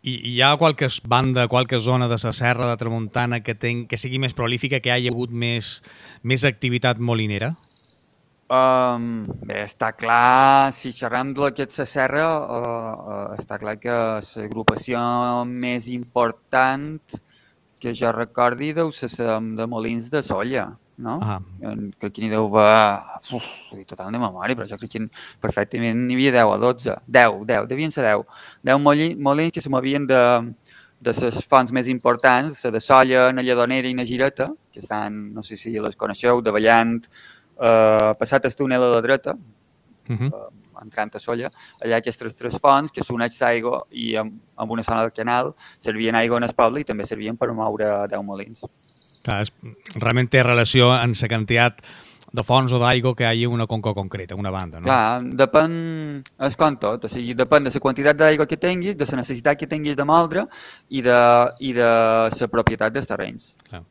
I 0.00 0.14
hi 0.30 0.36
ha 0.40 0.54
qualque 0.56 0.88
banda, 1.04 1.48
qualque 1.48 1.76
zona 1.82 2.08
de 2.08 2.16
la 2.22 2.32
serra 2.32 2.70
de 2.70 2.76
Tramuntana 2.80 3.42
que, 3.42 3.52
ten, 3.54 3.84
que 3.90 3.98
sigui 4.00 4.16
més 4.22 4.32
prolífica, 4.32 4.80
que 4.80 4.88
hi 4.88 4.96
hagi 4.96 5.10
hagut 5.12 5.28
més, 5.34 5.82
més 6.22 6.48
activitat 6.48 7.02
molinera? 7.02 7.52
Um, 8.48 9.26
bé, 9.44 9.60
està 9.66 9.92
clar, 9.92 10.72
si 10.72 10.94
xerrem 10.96 11.34
de 11.36 11.50
que 11.52 11.66
ets 11.68 11.82
la 11.82 11.86
serra, 11.88 12.26
uh, 12.40 12.92
uh, 12.96 13.24
està 13.36 13.58
clar 13.60 13.76
que 13.76 13.96
l'agrupació 14.24 15.00
més 15.44 15.90
important 15.92 17.18
que 17.78 17.92
jo 17.94 18.10
recordi 18.16 18.72
deu 18.72 18.88
ser 18.90 19.10
de 19.58 19.66
Molins 19.68 20.08
de 20.10 20.24
Solla 20.24 20.70
no? 20.98 21.18
Ah. 21.22 21.38
Crec 21.98 22.12
que 22.12 22.22
n'hi 22.22 22.30
deu 22.32 22.48
haver, 22.50 22.98
uf, 23.38 23.46
total 23.86 24.10
de 24.12 24.18
memòria, 24.18 24.56
però 24.58 24.66
jo 24.68 24.76
crec 24.80 24.96
que 24.96 25.04
perfectament 25.40 26.02
n'hi 26.04 26.18
havia 26.18 26.34
10 26.40 26.50
o 26.50 26.58
12, 26.64 26.96
10, 27.06 27.38
10, 27.46 27.68
devien 27.70 27.94
ser 27.94 28.04
10. 28.08 28.26
10 28.66 28.82
molins 29.22 29.54
que 29.54 29.62
se 29.62 29.70
movien 29.72 30.06
de, 30.10 30.20
de 31.00 31.14
les 31.22 31.40
fonts 31.46 31.72
més 31.72 31.88
importants, 31.88 32.64
la 32.66 32.74
de 32.74 32.82
Solla, 32.82 33.28
la 33.32 33.46
Lledonera 33.46 33.88
i 33.88 33.94
la 33.96 34.06
Gireta, 34.06 34.50
que 34.72 34.82
estan, 34.82 35.28
no 35.32 35.46
sé 35.46 35.56
si 35.56 35.72
les 35.78 35.96
coneixeu, 35.96 36.42
de 36.42 36.54
Ballant, 36.54 36.98
eh, 37.58 38.14
passat 38.18 38.44
el 38.44 38.56
túnel 38.56 38.82
a 38.82 38.94
la 38.94 39.02
dreta, 39.02 39.34
uh 39.34 40.16
-huh. 40.16 40.30
eh, 40.32 40.58
entrant 40.82 41.14
a 41.14 41.18
Solla, 41.18 41.50
allà 41.84 41.98
aquestes 41.98 42.34
tres 42.34 42.58
fonts 42.62 42.92
que 42.92 43.02
s'uneix 43.02 43.40
l'aigua 43.40 43.84
i 43.90 44.14
amb, 44.16 44.32
amb 44.56 44.70
una 44.70 44.82
zona 44.82 45.02
del 45.02 45.12
canal 45.12 45.54
servien 45.78 46.14
aigua 46.14 46.38
en 46.38 46.44
el 46.44 46.54
poble 46.54 46.80
i 46.80 46.84
també 46.84 47.06
servien 47.06 47.36
per 47.36 47.52
moure 47.52 48.06
10 48.08 48.22
molins. 48.24 48.62
Clar, 49.24 49.42
és, 49.42 49.52
realment 49.94 50.28
té 50.28 50.42
relació 50.42 50.92
en 50.94 51.14
la 51.20 51.28
quantitat 51.28 51.82
de 52.32 52.44
fonts 52.44 52.72
o 52.76 52.78
d'aigua 52.80 53.14
que 53.16 53.24
hi 53.24 53.26
hagi 53.26 53.46
una 53.48 53.66
conca 53.66 53.94
concreta, 53.96 54.36
una 54.36 54.50
banda, 54.50 54.80
no? 54.80 54.84
Clar, 54.84 55.22
depèn, 55.42 55.72
és 56.44 56.56
com 56.60 56.76
tot, 56.76 57.04
o 57.04 57.08
sigui, 57.08 57.34
depèn 57.36 57.64
de 57.64 57.72
la 57.72 57.80
quantitat 57.80 58.18
d'aigua 58.18 58.46
que 58.46 58.58
tinguis, 58.60 58.96
de 58.96 59.08
la 59.08 59.20
necessitat 59.22 59.58
que 59.58 59.66
tinguis 59.66 59.96
de 59.96 60.04
moldre 60.04 60.44
i 60.90 61.02
de, 61.02 61.20
i 61.60 61.72
de 61.76 61.88
la 62.28 62.50
propietat 62.52 62.92
dels 62.92 63.08
terrenys. 63.08 63.54
Clar. 63.70 63.82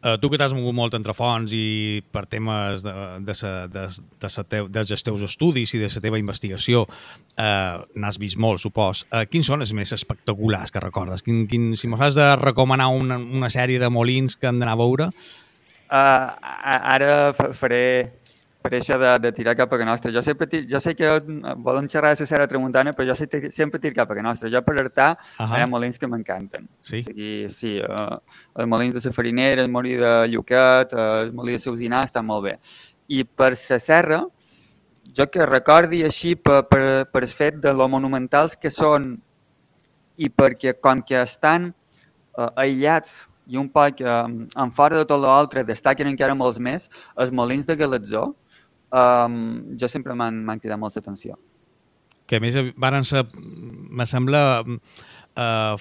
Uh, 0.00 0.14
tu 0.16 0.30
que 0.32 0.38
t'has 0.40 0.54
mogut 0.56 0.72
molt 0.72 0.94
entre 0.96 1.12
fonts 1.12 1.52
i 1.52 2.00
per 2.12 2.22
temes 2.30 2.80
de, 2.86 2.92
de, 3.26 3.34
sa, 3.36 3.50
de, 3.68 3.82
de, 4.16 4.28
sa 4.88 4.98
teus 5.04 5.24
estudis 5.26 5.74
i 5.76 5.80
de 5.82 5.90
la 5.92 6.00
teva 6.00 6.20
investigació, 6.20 6.86
uh, 6.86 7.82
n'has 8.00 8.16
vist 8.22 8.40
molt, 8.40 8.62
supos. 8.62 9.04
Uh, 9.10 9.26
quins 9.28 9.50
són 9.52 9.60
els 9.60 9.74
més 9.76 9.92
espectaculars 9.92 10.72
que 10.72 10.80
recordes? 10.80 11.20
Quin, 11.26 11.44
quin, 11.50 11.74
si 11.76 11.90
m'has 11.92 12.16
de 12.16 12.30
recomanar 12.40 12.88
una, 12.96 13.20
una 13.20 13.52
sèrie 13.52 13.82
de 13.82 13.92
molins 13.92 14.40
que 14.40 14.48
hem 14.48 14.62
d'anar 14.62 14.78
a 14.78 14.80
veure... 14.80 15.12
Uh, 15.90 16.30
ara 16.62 17.32
faré 17.34 18.19
per 18.60 18.74
això 18.76 18.98
de, 19.00 19.10
de 19.24 19.32
tirar 19.32 19.54
cap 19.56 19.72
a 19.72 19.78
que 19.80 19.86
nostra. 19.88 20.12
Jo, 20.12 20.22
sempre 20.24 20.46
tir, 20.50 20.62
jo 20.68 20.80
sé 20.82 20.92
que 20.96 21.08
volem 21.64 21.88
xerrar 21.88 22.12
de 22.14 22.24
la 22.24 22.28
Serra 22.28 22.48
Tramuntana, 22.48 22.92
però 22.96 23.08
jo 23.08 23.16
sé 23.16 23.26
tir, 23.30 23.48
sempre 23.56 23.80
tir 23.80 23.94
cap 23.96 24.10
a 24.10 24.16
que 24.16 24.24
nostra. 24.24 24.50
Jo 24.52 24.60
per 24.66 24.76
Artà 24.82 25.10
uh 25.14 25.46
-huh. 25.46 25.56
hi 25.58 25.62
ha 25.62 25.66
molins 25.66 25.98
que 25.98 26.06
m'encanten. 26.06 26.68
Sí? 26.80 26.98
O 27.00 27.02
sigui, 27.02 27.48
sí, 27.48 27.78
uh, 27.80 28.18
els 28.56 28.68
molins 28.68 28.94
de 28.94 29.00
la 29.04 29.12
Farinera, 29.12 29.62
el 29.62 29.70
molí 29.70 29.96
de 29.96 30.28
Lluquet, 30.28 30.92
uh, 30.92 31.22
el 31.24 31.32
molí 31.32 31.52
de 31.52 31.58
Sausinar 31.58 32.04
estan 32.04 32.26
molt 32.26 32.44
bé. 32.44 32.58
I 33.08 33.24
per 33.24 33.56
la 33.70 33.78
Serra, 33.78 34.24
jo 35.16 35.26
que 35.26 35.46
recordi 35.46 36.04
així 36.04 36.36
per, 36.36 36.62
per, 36.68 37.06
per 37.10 37.22
el 37.22 37.28
fet 37.28 37.54
de 37.56 37.72
lo 37.72 37.88
monumentals 37.88 38.56
que 38.56 38.70
són 38.70 39.20
i 40.16 40.28
perquè 40.28 40.78
com 40.80 41.02
que 41.02 41.22
estan 41.22 41.74
uh, 42.36 42.50
aïllats 42.56 43.30
i 43.50 43.58
un 43.58 43.68
poc 43.68 44.00
eh, 44.00 44.24
en 44.62 44.70
fora 44.74 45.00
de 45.00 45.06
tot 45.10 45.20
l'altre 45.22 45.64
destaquen 45.66 46.10
encara 46.10 46.36
molts 46.38 46.60
més, 46.62 46.86
els 47.18 47.32
molins 47.34 47.66
de 47.66 47.74
Galatzó, 47.78 48.28
um, 48.92 49.40
jo 49.78 49.88
sempre 49.88 50.14
m'han 50.14 50.60
cridat 50.60 50.80
molt 50.80 50.98
l'atenció. 50.98 51.38
Que 52.30 52.38
a 52.38 52.42
més 52.42 52.54
van 52.78 53.02
ser, 53.04 53.24
me 53.90 54.06
sembla, 54.06 54.42
uh, 55.36 55.76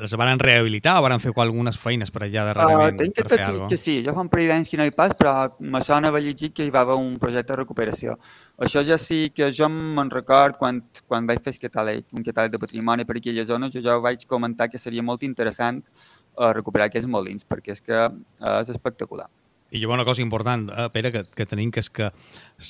els 0.00 0.14
van 0.18 0.38
rehabilitar 0.38 0.98
o 0.98 1.02
van 1.04 1.20
fer 1.22 1.32
algunes 1.42 1.78
feines 1.78 2.12
per 2.14 2.24
allà 2.26 2.44
darrerament? 2.48 2.94
Uh, 2.94 2.98
tenc 3.00 3.16
que, 3.16 3.66
que 3.72 3.78
sí, 3.80 3.96
jo 4.04 4.14
fa 4.16 4.24
un 4.24 4.30
parell 4.32 4.52
d'anys 4.52 4.70
que 4.70 4.78
no 4.80 4.86
hi 4.86 4.94
pas, 4.96 5.14
però 5.18 5.34
me 5.58 5.82
sona 5.86 6.12
haver 6.12 6.22
llegit 6.26 6.54
que 6.54 6.66
hi 6.66 6.74
va 6.74 6.84
haver 6.84 6.98
un 6.98 7.18
projecte 7.22 7.52
de 7.54 7.60
recuperació. 7.62 8.16
Això 8.58 8.84
ja 8.86 8.98
sí 9.00 9.32
que 9.34 9.50
jo 9.56 9.70
me'n 9.72 10.12
record 10.14 10.58
quan, 10.60 10.82
quan 11.06 11.26
vaig 11.26 11.42
fer 11.44 11.56
catàleg, 11.66 12.06
un 12.14 12.26
catàleg 12.26 12.54
de 12.54 12.62
patrimoni 12.62 13.06
per 13.08 13.18
aquella 13.18 13.46
zona, 13.48 13.70
jo 13.72 13.82
ja 13.84 13.98
vaig 13.98 14.26
comentar 14.30 14.70
que 14.70 14.78
seria 14.78 15.02
molt 15.02 15.26
interessant 15.26 15.82
uh, 15.82 16.52
recuperar 16.56 16.90
aquests 16.90 17.10
molins, 17.10 17.46
perquè 17.46 17.76
és 17.76 17.84
que 17.84 18.06
uh, 18.06 18.56
és 18.60 18.70
espectacular. 18.74 19.30
I 19.70 19.78
hi 19.78 19.84
ha 19.84 19.92
una 19.94 20.04
cosa 20.04 20.22
important, 20.22 20.68
eh, 20.70 20.88
Pere, 20.92 21.12
que, 21.14 21.22
que 21.34 21.46
tenim, 21.46 21.70
que 21.70 21.82
és 21.82 21.90
que 21.90 22.08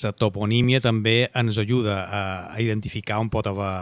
la 0.02 0.12
toponímia 0.12 0.83
també 0.85 1.30
ens 1.35 1.59
ajuda 1.59 2.02
a, 2.04 2.25
a 2.52 2.59
identificar 2.61 3.21
on 3.23 3.30
pot 3.33 3.49
haver 3.49 3.73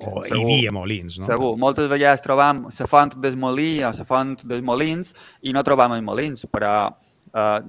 o 0.00 0.24
Segur. 0.24 0.36
hi 0.36 0.56
havia 0.56 0.72
molins, 0.72 1.18
no? 1.20 1.28
Segur. 1.28 1.54
Moltes 1.60 1.88
vegades 1.92 2.22
trobam 2.24 2.66
la 2.68 2.88
font 2.88 3.16
del 3.20 3.36
molí 3.40 3.82
o 3.84 3.92
la 3.92 4.06
font 4.08 4.36
dels 4.44 4.64
molins 4.64 5.12
i 5.42 5.52
no 5.56 5.64
trobam 5.66 5.96
els 5.96 6.04
molins, 6.04 6.46
però 6.52 6.74
eh, 6.88 7.60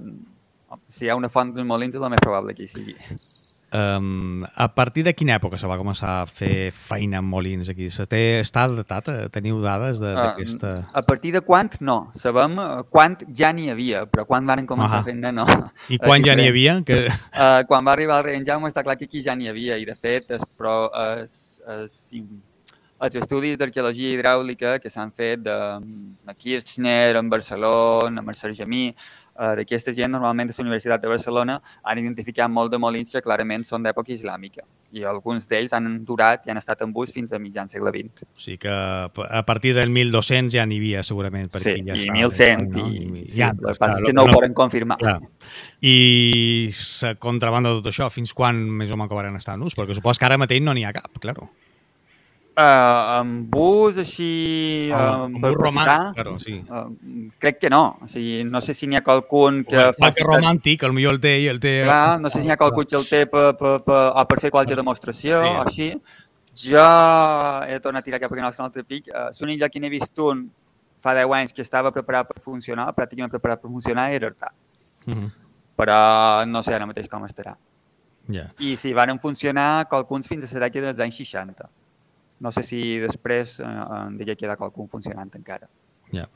si 0.88 1.06
hi 1.06 1.12
ha 1.12 1.16
una 1.18 1.28
font 1.32 1.52
dels 1.52 1.68
molins 1.68 1.96
és 1.96 2.00
el 2.00 2.12
més 2.12 2.24
probable 2.24 2.56
que 2.56 2.64
hi 2.64 2.72
sigui. 2.72 2.96
Um, 3.72 4.44
a 4.54 4.66
partir 4.74 5.00
de 5.02 5.14
quina 5.16 5.38
època 5.38 5.56
se 5.56 5.68
va 5.68 5.78
començar 5.80 6.10
a 6.20 6.26
fer 6.28 6.68
feina 6.76 7.22
amb 7.22 7.32
molins 7.32 7.70
aquí? 7.72 7.88
Se 7.88 8.04
té, 8.04 8.20
està 8.42 8.66
datat? 8.68 9.08
Teniu 9.32 9.62
dades 9.64 10.02
ah, 10.04 10.12
d'aquesta... 10.18 10.74
Uh, 10.82 10.90
a 11.00 11.02
partir 11.08 11.32
de 11.32 11.40
quan? 11.40 11.70
No. 11.80 11.96
Sabem 12.18 12.58
eh, 12.60 12.68
quan 12.92 13.16
ja 13.32 13.54
n'hi 13.56 13.70
havia, 13.72 14.04
però 14.12 14.26
quan 14.28 14.44
van 14.44 14.66
començar 14.68 15.00
uh 15.00 15.08
-huh. 15.08 15.24
a 15.24 15.24
fer 15.24 15.32
no. 15.32 15.46
I 15.88 15.98
quan 15.98 16.24
ja 16.24 16.36
n'hi 16.36 16.48
havia? 16.52 16.82
Que... 16.84 17.06
Uh, 17.08 17.64
quan 17.66 17.86
va 17.86 17.92
arribar 17.96 18.18
el 18.20 18.24
rei 18.24 18.36
en 18.36 18.44
Jaume 18.44 18.68
està 18.68 18.84
clar 18.84 18.98
que 18.98 19.08
aquí 19.08 19.22
ja 19.22 19.34
n'hi 19.34 19.48
havia 19.48 19.78
i 19.78 19.84
de 19.88 19.94
fet 19.94 20.30
es, 20.30 20.44
però 20.58 20.90
es, 21.22 21.62
es, 21.66 22.12
els 23.02 23.16
estudis 23.18 23.56
d'arqueologia 23.58 24.12
hidràulica 24.14 24.78
que 24.78 24.90
s'han 24.90 25.10
fet 25.10 25.40
de, 25.42 25.58
de 26.26 26.34
Kirchner, 26.34 27.16
en 27.16 27.30
Barcelona, 27.30 28.20
a 28.20 28.22
Mercer 28.22 28.54
Gemí, 28.54 28.94
eh, 29.42 29.52
d'aquesta 29.58 29.94
gent, 29.96 30.14
normalment 30.14 30.50
de 30.50 30.56
la 30.56 30.64
Universitat 30.68 31.02
de 31.02 31.10
Barcelona, 31.10 31.58
han 31.82 31.98
identificat 31.98 32.50
molt 32.50 32.72
de 32.72 32.80
molins 32.82 33.12
que 33.12 33.22
clarament 33.24 33.66
són 33.66 33.82
d'època 33.82 34.14
islàmica 34.14 34.64
i 34.92 35.04
alguns 35.08 35.48
d'ells 35.48 35.72
han 35.72 35.86
durat 36.04 36.46
i 36.46 36.52
han 36.52 36.60
estat 36.60 36.82
en 36.84 36.92
bus 36.92 37.12
fins 37.14 37.32
a 37.32 37.40
mitjan 37.40 37.70
segle 37.72 37.92
XX. 37.94 38.26
O 38.28 38.42
sigui 38.44 38.58
que 38.66 38.72
a 38.72 39.42
partir 39.46 39.74
del 39.74 39.90
1200 39.90 40.52
ja 40.52 40.66
n'hi 40.68 40.78
havia 40.82 41.02
segurament. 41.06 41.48
Sí, 41.56 41.78
ja 41.86 41.96
i 41.96 42.10
1100, 42.12 42.68
no? 42.68 42.86
i, 42.86 43.00
i, 43.00 43.24
sí, 43.26 43.40
ja, 43.40 43.52
el 43.56 43.72
que 43.72 43.80
passa 43.80 43.98
és 43.98 44.06
que 44.06 44.12
no, 44.12 44.26
no 44.26 44.28
ho 44.28 44.36
poden 44.36 44.54
confirmar. 44.56 45.00
Clar. 45.00 45.18
I 45.82 45.96
la 47.02 47.14
contrabanda 47.22 47.72
de 47.72 47.80
tot 47.80 47.90
això, 47.92 48.10
fins 48.12 48.34
quan 48.36 48.60
més 48.82 48.92
o 48.92 49.00
menys 49.00 49.40
estar 49.40 49.56
en 49.56 49.66
ús? 49.66 49.76
Perquè 49.78 49.96
supos 49.96 50.20
que 50.20 50.28
ara 50.28 50.40
mateix 50.40 50.62
no 50.62 50.76
n'hi 50.76 50.84
ha 50.86 50.94
cap, 50.94 51.10
claro. 51.22 51.48
Uh, 52.52 53.16
amb 53.16 53.46
bus 53.48 53.96
així 53.96 54.90
uh, 54.92 55.24
amb 55.24 55.38
bus 55.40 55.54
romàntic, 55.56 56.18
claro, 56.18 56.34
sí. 56.36 56.58
Uh, 56.68 57.30
crec 57.40 57.56
que 57.62 57.70
no. 57.72 57.94
O 58.04 58.08
sigui, 58.10 58.42
no 58.44 58.60
sé 58.60 58.74
si 58.76 58.84
n'hi 58.90 58.98
ha 58.98 59.00
qualcun 59.06 59.62
que... 59.64 59.78
Bueno, 59.78 59.94
faci... 59.96 60.20
que 60.20 60.26
romàntic, 60.28 60.84
potser 60.84 61.06
el 61.14 61.20
té 61.22 61.32
i 61.40 61.48
el 61.48 61.62
té... 61.62 61.72
Clar, 61.86 62.20
no 62.20 62.28
sé 62.28 62.42
si 62.42 62.50
n'hi 62.50 62.52
ha 62.52 62.58
qualcun 62.60 62.90
que 62.90 62.98
el 63.00 63.08
té 63.08 63.22
per, 63.32 63.46
per, 63.56 63.72
per, 63.86 63.96
o 64.20 64.26
per 64.28 64.38
fer 64.44 64.52
qualque 64.52 64.76
demostració 64.76 65.40
sí. 65.40 65.48
o 65.48 65.64
així. 65.64 65.88
Jo 66.66 66.84
he 67.64 67.80
tornat 67.80 68.04
a 68.04 68.10
tirar 68.10 68.20
cap 68.20 68.36
a 68.36 68.40
un 68.42 68.44
altre 68.68 68.84
pic. 68.84 69.08
Uh, 69.08 69.32
L'únic 69.40 69.64
lloc 69.64 69.72
que 69.72 69.80
n'he 69.80 69.94
vist 69.96 70.20
un 70.20 70.50
fa 71.00 71.16
10 71.16 71.36
anys 71.40 71.56
que 71.56 71.64
estava 71.64 71.88
preparat 71.90 72.28
per 72.28 72.40
funcionar, 72.44 72.90
pràcticament 72.92 73.32
preparat 73.32 73.64
per 73.64 73.72
funcionar, 73.72 74.10
era 74.12 74.28
Artà. 74.28 74.52
Uh. 75.06 75.14
-huh. 75.14 75.36
Però 75.80 76.44
no 76.44 76.60
sé 76.62 76.74
ara 76.74 76.84
mateix 76.84 77.08
com 77.08 77.24
estarà. 77.24 77.56
Yeah. 78.28 78.52
I 78.60 78.76
si 78.76 78.92
van 78.92 79.18
funcionar 79.18 79.88
qualcuns 79.88 80.28
fins 80.28 80.44
a 80.44 80.60
dècada 80.60 80.92
dels 80.92 81.00
anys 81.00 81.16
60 81.16 81.80
no 82.42 82.50
sé 82.52 82.66
si 82.66 82.82
després 82.98 83.60
eh, 83.62 84.02
diria 84.18 84.36
queda 84.36 84.58
qualcun 84.58 84.90
funcionant 84.90 85.30
encara. 85.38 85.70
Ja. 86.12 86.26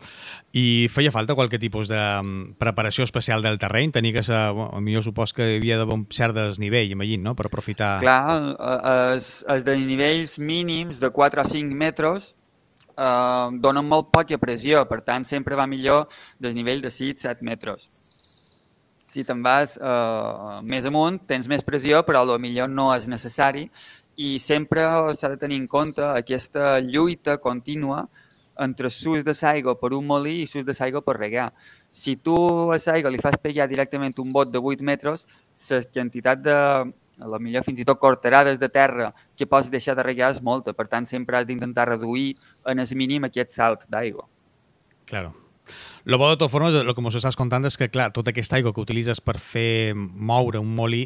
I 0.56 0.88
feia 0.88 1.12
falta 1.12 1.34
qualque 1.36 1.58
tipus 1.60 1.90
de 1.90 1.98
mm, 2.00 2.56
preparació 2.56 3.04
especial 3.04 3.44
del 3.44 3.58
terreny? 3.60 3.92
Tenia 3.92 4.14
que 4.14 4.22
ser, 4.24 4.40
bueno, 4.56 4.80
millor 4.80 5.04
supos 5.04 5.34
que 5.36 5.50
hi 5.50 5.58
havia 5.60 5.84
un 5.84 6.06
cert 6.08 6.34
desnivell, 6.36 6.94
imagino, 6.94 7.30
no? 7.30 7.34
per 7.36 7.50
aprofitar... 7.50 7.98
Clar, 8.00 8.38
els, 9.12 9.44
els 9.52 9.68
desnivells 9.68 10.38
mínims 10.40 11.02
de 11.02 11.12
4 11.12 11.44
o 11.44 11.48
5 11.52 11.76
metres 11.76 12.32
eh, 12.96 13.48
donen 13.60 13.84
molt 13.84 14.08
poca 14.14 14.40
pressió, 14.40 14.86
per 14.88 15.02
tant 15.04 15.28
sempre 15.28 15.58
va 15.60 15.68
millor 15.68 16.06
desnivell 16.40 16.80
de 16.80 16.94
6-7 16.94 17.44
metres. 17.44 17.86
Si 19.06 19.22
te'n 19.24 19.44
vas 19.44 19.76
eh, 19.76 20.56
més 20.64 20.88
amunt, 20.88 21.20
tens 21.28 21.46
més 21.52 21.62
pressió, 21.64 22.00
però 22.08 22.24
millor 22.40 22.72
no 22.72 22.90
és 22.96 23.06
necessari 23.12 23.68
i 24.16 24.38
sempre 24.40 24.82
s'ha 25.14 25.28
de 25.28 25.36
tenir 25.36 25.60
en 25.60 25.66
compte 25.68 26.02
aquesta 26.02 26.80
lluita 26.80 27.36
contínua 27.38 28.06
entre 28.58 28.88
sus 28.90 29.22
de 29.24 29.34
l'aigua 29.36 29.76
per 29.78 29.92
un 29.92 30.06
molí 30.06 30.42
i 30.42 30.46
sus 30.48 30.64
de 30.64 30.72
l'aigua 30.78 31.02
per 31.04 31.18
regar. 31.18 31.52
Si 31.92 32.16
tu 32.16 32.36
a 32.72 32.78
l'aigua 32.78 33.12
li 33.12 33.20
fas 33.20 33.36
pegar 33.42 33.68
directament 33.68 34.16
un 34.18 34.32
bot 34.32 34.50
de 34.50 34.58
8 34.58 34.82
metres, 34.82 35.26
la 35.70 35.82
quantitat 35.92 36.40
de, 36.40 36.56
a 37.20 37.28
la 37.28 37.38
millor 37.38 37.64
fins 37.64 37.80
i 37.80 37.84
tot 37.84 38.00
corterades 38.00 38.58
de 38.58 38.68
terra 38.68 39.12
que 39.36 39.46
pots 39.46 39.70
deixar 39.70 39.96
de 39.96 40.02
regar 40.02 40.32
és 40.32 40.40
molta. 40.40 40.72
Per 40.72 40.88
tant, 40.88 41.06
sempre 41.06 41.36
has 41.36 41.46
d'intentar 41.46 41.88
reduir 41.88 42.34
en 42.64 42.80
el 42.80 42.96
mínim 42.96 43.28
aquest 43.28 43.52
salt 43.52 43.84
d'aigua. 43.88 44.24
Claro. 45.04 45.34
Lo 46.04 46.18
bo 46.18 46.30
de 46.30 46.36
totes 46.38 46.52
formes, 46.52 46.74
el 46.74 46.94
que 46.94 47.02
ens 47.02 47.16
estàs 47.18 47.36
contant 47.36 47.64
és 47.66 47.76
que, 47.76 47.90
clar, 47.90 48.12
tota 48.14 48.30
aquesta 48.30 48.56
aigua 48.56 48.72
que 48.72 48.80
utilitzes 48.80 49.20
per 49.20 49.36
fer 49.42 49.92
moure 49.94 50.62
un 50.62 50.72
molí 50.74 51.04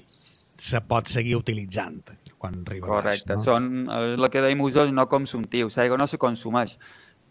se 0.61 0.83
pot 0.85 1.09
seguir 1.09 1.38
utilitzant 1.40 2.05
quan 2.40 2.62
arriba 2.64 2.88
Correcte, 2.88 3.35
baix, 3.35 3.38
no? 3.38 3.44
són 3.44 3.70
eh, 3.85 4.14
el 4.16 4.28
que 4.32 4.42
deim 4.44 4.61
usos 4.64 4.92
no 4.97 5.04
consumptius, 5.11 5.76
l'aigua 5.76 5.99
no 6.00 6.09
se 6.09 6.18
consumeix, 6.20 6.76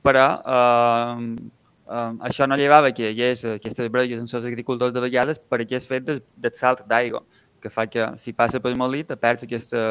però 0.06 0.26
eh, 0.38 1.24
eh, 1.90 2.12
això 2.30 2.48
no 2.48 2.58
llevava 2.60 2.94
que 2.94 3.08
hi 3.08 3.12
hagués 3.14 3.46
aquestes 3.56 3.90
brelles 3.92 4.22
en 4.22 4.30
els 4.30 4.50
agricultors 4.54 4.94
de 4.94 5.04
vegades 5.04 5.42
per 5.42 5.64
aquest 5.66 5.90
fet 5.90 6.06
del, 6.12 6.22
del 6.38 6.54
salt 6.58 6.86
d'aigua, 6.90 7.24
que 7.60 7.74
fa 7.74 7.88
que 7.92 8.12
si 8.22 8.36
passa 8.38 8.62
pel 8.64 8.78
molí 8.80 9.02
te 9.04 9.18
perds 9.20 9.48
aquesta, 9.50 9.82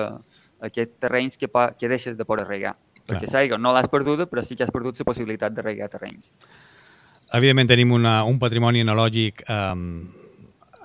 aquests 0.71 1.03
terrenys 1.03 1.37
que, 1.37 1.51
que 1.51 1.91
deixes 1.91 2.17
de 2.17 2.25
poder 2.29 2.47
regar. 2.49 2.77
Perquè 3.09 3.29
l'aigua 3.33 3.59
no 3.59 3.73
l'has 3.73 3.89
perduda, 3.89 4.29
però 4.29 4.45
sí 4.45 4.57
que 4.57 4.67
has 4.67 4.73
perdut 4.73 4.99
la 5.01 5.09
possibilitat 5.09 5.55
de 5.57 5.65
regar 5.65 5.89
terrenys. 5.91 6.33
Evidentment 7.37 7.69
tenim 7.69 7.93
una, 7.93 8.23
un 8.25 8.39
patrimoni 8.41 8.81
enològic 8.85 9.43
eh, 9.45 9.75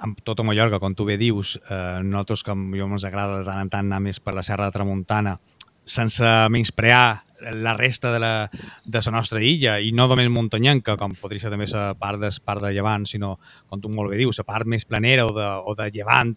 amb 0.04 0.20
tota 0.24 0.44
Mallorca, 0.44 0.82
com 0.84 0.96
tu 0.96 1.06
bé 1.08 1.18
dius, 1.18 1.56
eh, 1.70 2.00
nosaltres 2.04 2.44
que 2.44 2.54
jo 2.54 2.88
ens 2.88 3.06
agrada 3.08 3.40
de 3.40 3.46
tant 3.48 3.62
en 3.64 3.70
tant 3.72 3.88
anar 3.88 4.02
més 4.04 4.20
per 4.20 4.36
la 4.36 4.44
Serra 4.44 4.68
de 4.68 4.76
Tramuntana, 4.76 5.38
sense 5.84 6.28
menysprear 6.52 7.24
la 7.60 7.74
resta 7.76 8.12
de 8.12 8.20
la, 8.20 8.50
de 8.86 9.02
la 9.06 9.12
nostra 9.12 9.42
illa, 9.44 9.80
i 9.80 9.92
no 9.92 10.08
només 10.08 10.30
muntanyenca, 10.32 10.96
com 11.00 11.16
podria 11.20 11.44
ser 11.44 11.52
també 11.52 11.68
la 11.72 11.94
part, 12.00 12.20
de, 12.20 12.32
part 12.44 12.64
de 12.64 12.72
llevant, 12.76 13.08
sinó, 13.08 13.38
com 13.70 13.82
tu 13.82 13.92
molt 13.92 14.12
bé 14.12 14.20
dius, 14.22 14.40
la 14.40 14.48
part 14.48 14.68
més 14.68 14.86
planera 14.86 15.28
o 15.28 15.34
de, 15.36 15.48
o 15.64 15.76
de 15.76 15.90
llevant, 15.92 16.36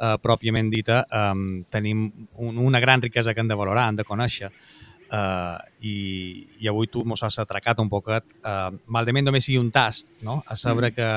eh, 0.00 0.16
pròpiament 0.20 0.70
dita, 0.72 1.02
eh, 1.04 1.64
tenim 1.72 2.06
un, 2.36 2.58
una 2.58 2.80
gran 2.80 3.04
riquesa 3.04 3.32
que 3.32 3.40
hem 3.40 3.48
de 3.48 3.58
valorar, 3.60 3.88
hem 3.88 4.00
de 4.00 4.08
conèixer, 4.08 4.52
Uh, 5.12 5.60
i, 5.84 6.46
i 6.64 6.68
avui 6.70 6.86
tu 6.88 7.02
mos 7.04 7.20
has 7.20 7.34
atracat 7.42 7.76
un 7.82 7.90
poquet, 7.92 8.24
uh, 8.48 8.70
malament 8.88 9.26
només 9.26 9.44
sigui 9.44 9.58
un 9.60 9.66
tast, 9.68 10.22
no? 10.24 10.38
a 10.48 10.56
saber 10.56 10.86
mm. 10.88 10.94
que 10.96 11.08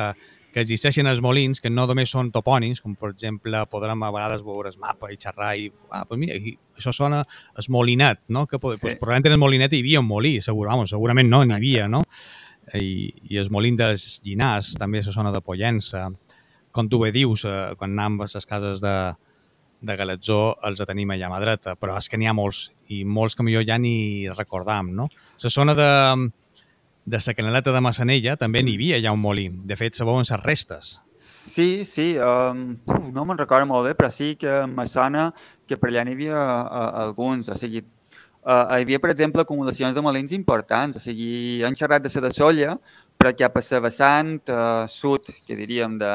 que 0.55 0.63
existeixen 0.63 1.09
els 1.11 1.19
molins, 1.19 1.59
que 1.59 1.67
no 1.67 1.83
només 1.83 2.13
són 2.15 2.29
topònims, 2.31 2.79
com 2.79 2.93
per 2.95 3.09
exemple 3.11 3.59
podrem 3.67 4.05
a 4.07 4.11
vegades 4.15 4.43
veure 4.45 4.71
el 4.71 4.77
mapa 4.79 5.11
i 5.11 5.17
xerrar 5.19 5.49
i, 5.59 5.67
ah, 5.91 6.05
pues 6.07 6.21
mira, 6.21 6.37
això 6.79 6.93
sona 6.95 7.25
el 7.59 7.67
molinet, 7.75 8.21
no? 8.31 8.45
Que 8.47 8.55
sí. 8.55 8.61
pues, 8.63 8.79
probablement 9.01 9.27
en 9.27 9.35
el 9.35 9.41
molinet 9.41 9.75
hi 9.75 9.83
havia 9.83 9.99
un 9.99 10.07
molí, 10.07 10.37
segur, 10.39 10.69
vamos, 10.71 10.95
segurament 10.95 11.27
no, 11.27 11.43
n'hi 11.43 11.57
havia, 11.57 11.89
no? 11.91 12.05
i, 12.73 13.11
i 13.29 13.37
el 13.37 13.51
molí 13.53 13.73
dels 13.77 14.21
Llinars, 14.25 14.73
també 14.79 15.03
la 15.03 15.13
zona 15.13 15.33
de 15.33 15.41
Pollença, 15.43 16.07
com 16.75 16.89
tu 16.89 16.99
bé 17.03 17.11
dius, 17.15 17.45
eh, 17.45 17.75
quan 17.77 17.93
anem 17.93 18.21
a 18.23 18.29
les 18.31 18.47
cases 18.49 18.81
de, 18.83 18.95
de 19.85 19.97
Galatzó 19.99 20.55
els 20.67 20.81
tenim 20.87 21.11
allà 21.13 21.29
a 21.29 21.33
mà 21.33 21.41
dreta, 21.43 21.75
però 21.79 21.97
és 21.99 22.09
que 22.09 22.17
n'hi 22.17 22.27
ha 22.31 22.35
molts, 22.35 22.69
i 22.91 23.03
molts 23.03 23.35
que 23.35 23.45
millor 23.45 23.65
ja 23.67 23.77
ni 23.77 24.27
recordam, 24.31 24.91
no? 24.95 25.09
La 25.43 25.51
zona 25.53 25.75
de, 25.77 25.91
de 27.05 27.19
la 27.25 27.33
Canaleta 27.37 27.71
de 27.71 27.81
Massanella 27.85 28.35
també 28.35 28.63
n'hi 28.65 28.75
havia 28.75 29.01
ja 29.01 29.13
un 29.13 29.21
molí. 29.21 29.49
De 29.63 29.77
fet, 29.77 29.95
se 29.95 30.05
veuen 30.07 30.25
les 30.25 30.43
restes. 30.43 30.95
Sí, 31.15 31.85
sí, 31.85 32.15
um, 32.17 32.77
no 33.13 33.25
me'n 33.25 33.37
recordo 33.37 33.67
molt 33.69 33.87
bé, 33.87 33.93
però 33.95 34.09
sí 34.11 34.35
que 34.35 34.65
me 34.67 34.87
sona 34.89 35.29
que 35.67 35.77
per 35.77 35.91
allà 35.91 36.03
n'hi 36.03 36.17
havia 36.17 36.41
uh, 36.65 36.89
alguns, 37.05 37.47
o 37.49 37.55
sigui, 37.55 37.83
uh, 38.43 38.73
hi 38.75 38.81
havia, 38.81 38.99
per 38.99 39.13
exemple, 39.13 39.45
acumulacions 39.45 39.95
de 39.95 40.03
molins 40.03 40.33
importants, 40.35 40.97
o 40.97 41.03
sigui, 41.03 41.63
han 41.63 41.77
xerrat 41.77 42.03
de 42.03 42.11
la 42.15 42.25
de 42.27 42.33
Solla, 42.33 42.75
però 43.17 43.31
cap 43.37 43.55
a 43.55 43.63
la 43.69 43.81
vessant 43.85 44.35
uh, 44.49 44.83
sud, 44.89 45.29
que 45.47 45.55
diríem, 45.55 45.97
de, 46.01 46.11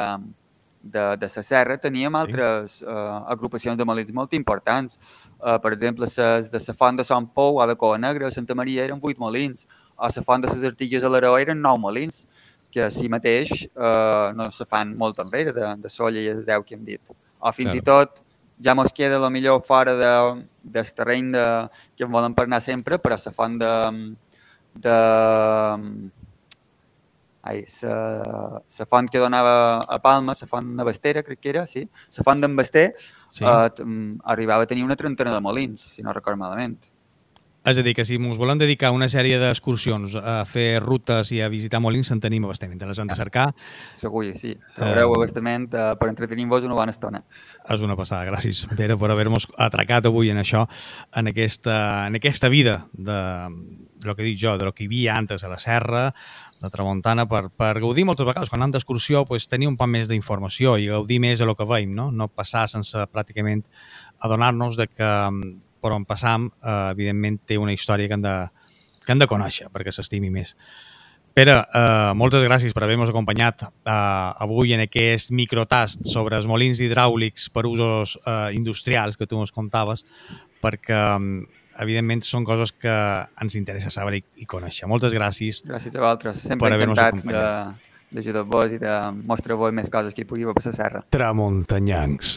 de, 0.83 1.17
de 1.17 1.31
la 1.37 1.43
serra, 1.43 1.79
teníem 1.79 2.15
altres 2.17 2.81
sí. 2.81 2.85
uh, 2.85 3.25
agrupacions 3.31 3.79
de 3.79 3.85
molins 3.85 4.13
molt 4.13 4.35
importants. 4.35 4.99
Uh, 5.39 5.57
per 5.63 5.73
exemple, 5.73 6.05
les 6.05 6.51
de 6.51 6.61
la 6.67 6.75
font 6.77 6.97
de 6.97 7.05
Sant 7.05 7.31
Pou, 7.35 7.61
a 7.61 7.67
la 7.67 7.77
Coa 7.79 7.99
Negra, 7.99 8.29
a 8.29 8.35
Santa 8.35 8.55
Maria, 8.59 8.85
eren 8.85 9.01
vuit 9.01 9.19
molins, 9.19 9.67
a 10.01 10.09
la 10.15 10.25
font 10.25 10.43
de 10.43 10.49
les 10.49 10.65
Artilles 10.65 11.05
a 11.05 11.11
l'Aró 11.13 11.37
eren 11.39 11.61
nou 11.61 11.79
molins, 11.79 12.25
que 12.71 12.87
si 12.95 13.11
mateix 13.11 13.67
uh, 13.75 14.31
no 14.39 14.49
se 14.55 14.65
fan 14.71 14.95
molt 14.99 15.19
enrere 15.23 15.53
de, 15.53 15.75
de 15.83 15.91
Solla 15.91 16.23
i 16.23 16.31
els 16.33 16.47
10 16.47 16.67
que 16.67 16.77
hem 16.79 16.85
dit. 16.87 17.17
O 17.41 17.53
fins 17.53 17.75
claro. 17.75 17.83
i 17.83 17.87
tot 17.91 18.23
ja 18.63 18.77
mos 18.77 18.93
queda 18.95 19.19
la 19.19 19.31
millor 19.33 19.63
fora 19.67 19.97
de, 19.97 20.13
del 20.63 20.95
terreny 20.95 21.33
de, 21.35 21.45
que 21.97 22.05
en 22.05 22.13
volen 22.13 22.37
parlar 22.37 22.61
sempre, 22.63 23.01
però 23.03 23.19
la 23.19 23.35
font 23.35 23.59
de, 23.61 23.73
de 24.87 24.97
ai, 27.43 27.65
la, 27.83 28.61
la 28.61 28.87
font 28.87 29.09
que 29.09 29.23
donava 29.23 29.55
a 29.81 29.99
Palma, 29.99 30.37
la 30.37 30.51
font 30.51 30.77
de 30.77 30.85
Bastera, 30.85 31.25
crec 31.25 31.41
que 31.41 31.53
era, 31.55 31.67
sí, 31.67 31.87
la 32.17 32.27
font 32.27 32.41
d'en 32.41 32.57
Basté, 32.57 32.91
sí. 33.33 33.45
eh, 33.45 33.89
arribava 34.25 34.69
a 34.69 34.71
tenir 34.71 34.85
una 34.85 34.97
trentena 34.97 35.33
de 35.35 35.41
molins, 35.41 35.81
si 35.97 36.05
no 36.05 36.13
record 36.13 36.39
malament. 36.39 36.90
És 37.71 37.79
a 37.79 37.85
dir, 37.87 37.95
que 37.95 38.05
si 38.07 38.17
ens 38.19 38.39
volem 38.41 38.59
dedicar 38.59 38.91
una 38.91 39.07
sèrie 39.13 39.39
d'excursions 39.39 40.17
a 40.19 40.41
fer 40.49 40.81
rutes 40.83 41.31
i 41.37 41.41
a 41.45 41.49
visitar 41.53 41.79
molins, 41.83 42.11
en 42.11 42.21
tenim 42.23 42.49
abastament. 42.49 42.81
Les 42.83 42.99
hem 42.99 43.11
de 43.11 43.19
cercar. 43.19 43.47
Segur, 43.95 44.25
sí. 44.41 44.57
Trobareu 44.75 45.13
uh, 45.13 45.19
abastament 45.21 45.69
uh, 45.71 45.93
per 46.01 46.11
entretenir-vos 46.11 46.67
una 46.67 46.79
bona 46.79 46.95
estona. 46.95 47.23
És 47.71 47.85
una 47.87 47.97
passada. 47.99 48.27
Gràcies, 48.27 48.65
Pere, 48.75 48.99
per 48.99 49.13
haver-nos 49.15 49.47
atracat 49.55 50.11
avui 50.11 50.33
en 50.35 50.43
això, 50.43 50.67
en 51.15 51.31
aquesta, 51.31 51.79
en 52.11 52.19
aquesta 52.19 52.51
vida 52.51 52.81
de, 52.93 53.23
de 54.03 54.11
lo 54.11 54.17
que 54.19 54.27
dic 54.27 54.41
jo, 54.43 54.59
de 54.59 54.67
lo 54.67 54.75
que 54.75 54.85
hi 54.85 54.91
havia 54.91 55.19
antes 55.21 55.45
a 55.45 55.53
la 55.53 55.61
serra, 55.63 56.09
de 56.61 56.69
Tramuntana 56.69 57.25
per, 57.29 57.47
per 57.57 57.73
gaudir 57.81 58.05
moltes 58.05 58.27
vegades. 58.29 58.51
Quan 58.53 58.61
anem 58.61 58.75
d'excursió, 58.75 59.25
pues, 59.29 59.49
tenir 59.49 59.71
un 59.71 59.79
poc 59.81 59.89
més 59.89 60.11
d'informació 60.11 60.77
i 60.77 60.91
gaudir 60.91 61.21
més 61.23 61.41
de 61.41 61.49
lo 61.49 61.57
que 61.57 61.69
veiem, 61.69 61.95
no? 61.97 62.11
No 62.13 62.29
passar 62.29 62.67
sense 62.69 63.07
pràcticament 63.15 63.65
adonar-nos 64.21 64.77
de 64.77 64.91
que 64.91 65.11
per 65.81 65.93
on 65.97 66.07
passam, 66.09 66.51
eh, 66.63 66.79
evidentment 66.95 67.41
té 67.49 67.59
una 67.59 67.75
història 67.75 68.09
que 68.09 68.19
han 68.19 68.25
de, 68.25 68.37
que 69.05 69.13
han 69.13 69.21
de 69.21 69.29
conèixer 69.31 69.69
perquè 69.73 69.93
s'estimi 69.95 70.31
més. 70.31 70.55
Pere, 71.31 71.55
eh, 71.63 72.13
moltes 72.19 72.43
gràcies 72.43 72.75
per 72.75 72.83
haver-nos 72.85 73.13
acompanyat 73.13 73.63
eh, 73.63 73.93
avui 74.45 74.75
en 74.75 74.83
aquest 74.83 75.31
microtast 75.31 76.03
sobre 76.11 76.37
els 76.41 76.49
molins 76.51 76.81
hidràulics 76.83 77.49
per 77.55 77.67
usos 77.71 78.17
eh, 78.25 78.51
industrials 78.59 79.17
que 79.17 79.29
tu 79.31 79.39
ens 79.39 79.55
contaves, 79.55 80.05
perquè 80.61 80.99
evidentment 81.81 82.25
són 82.27 82.45
coses 82.45 82.75
que 82.77 82.97
ens 83.41 83.57
interessa 83.57 83.93
saber 83.95 84.19
i, 84.19 84.25
i 84.43 84.49
conèixer. 84.51 84.91
Moltes 84.91 85.15
gràcies. 85.17 85.63
Gràcies 85.69 85.95
a 85.95 86.03
vosaltres. 86.03 86.43
Sempre 86.51 86.75
encantat 86.75 87.23
de, 87.23 87.47
d'ajudar-vos 88.11 88.77
i 88.77 88.83
de 88.83 88.97
mostrar-vos 89.23 89.73
més 89.77 89.89
coses 89.93 90.17
que 90.17 90.27
hi 90.27 90.29
pugui 90.29 90.51
passar 90.51 90.75
a 90.75 90.81
serra. 90.83 91.05
Tramuntanyancs. 91.15 92.37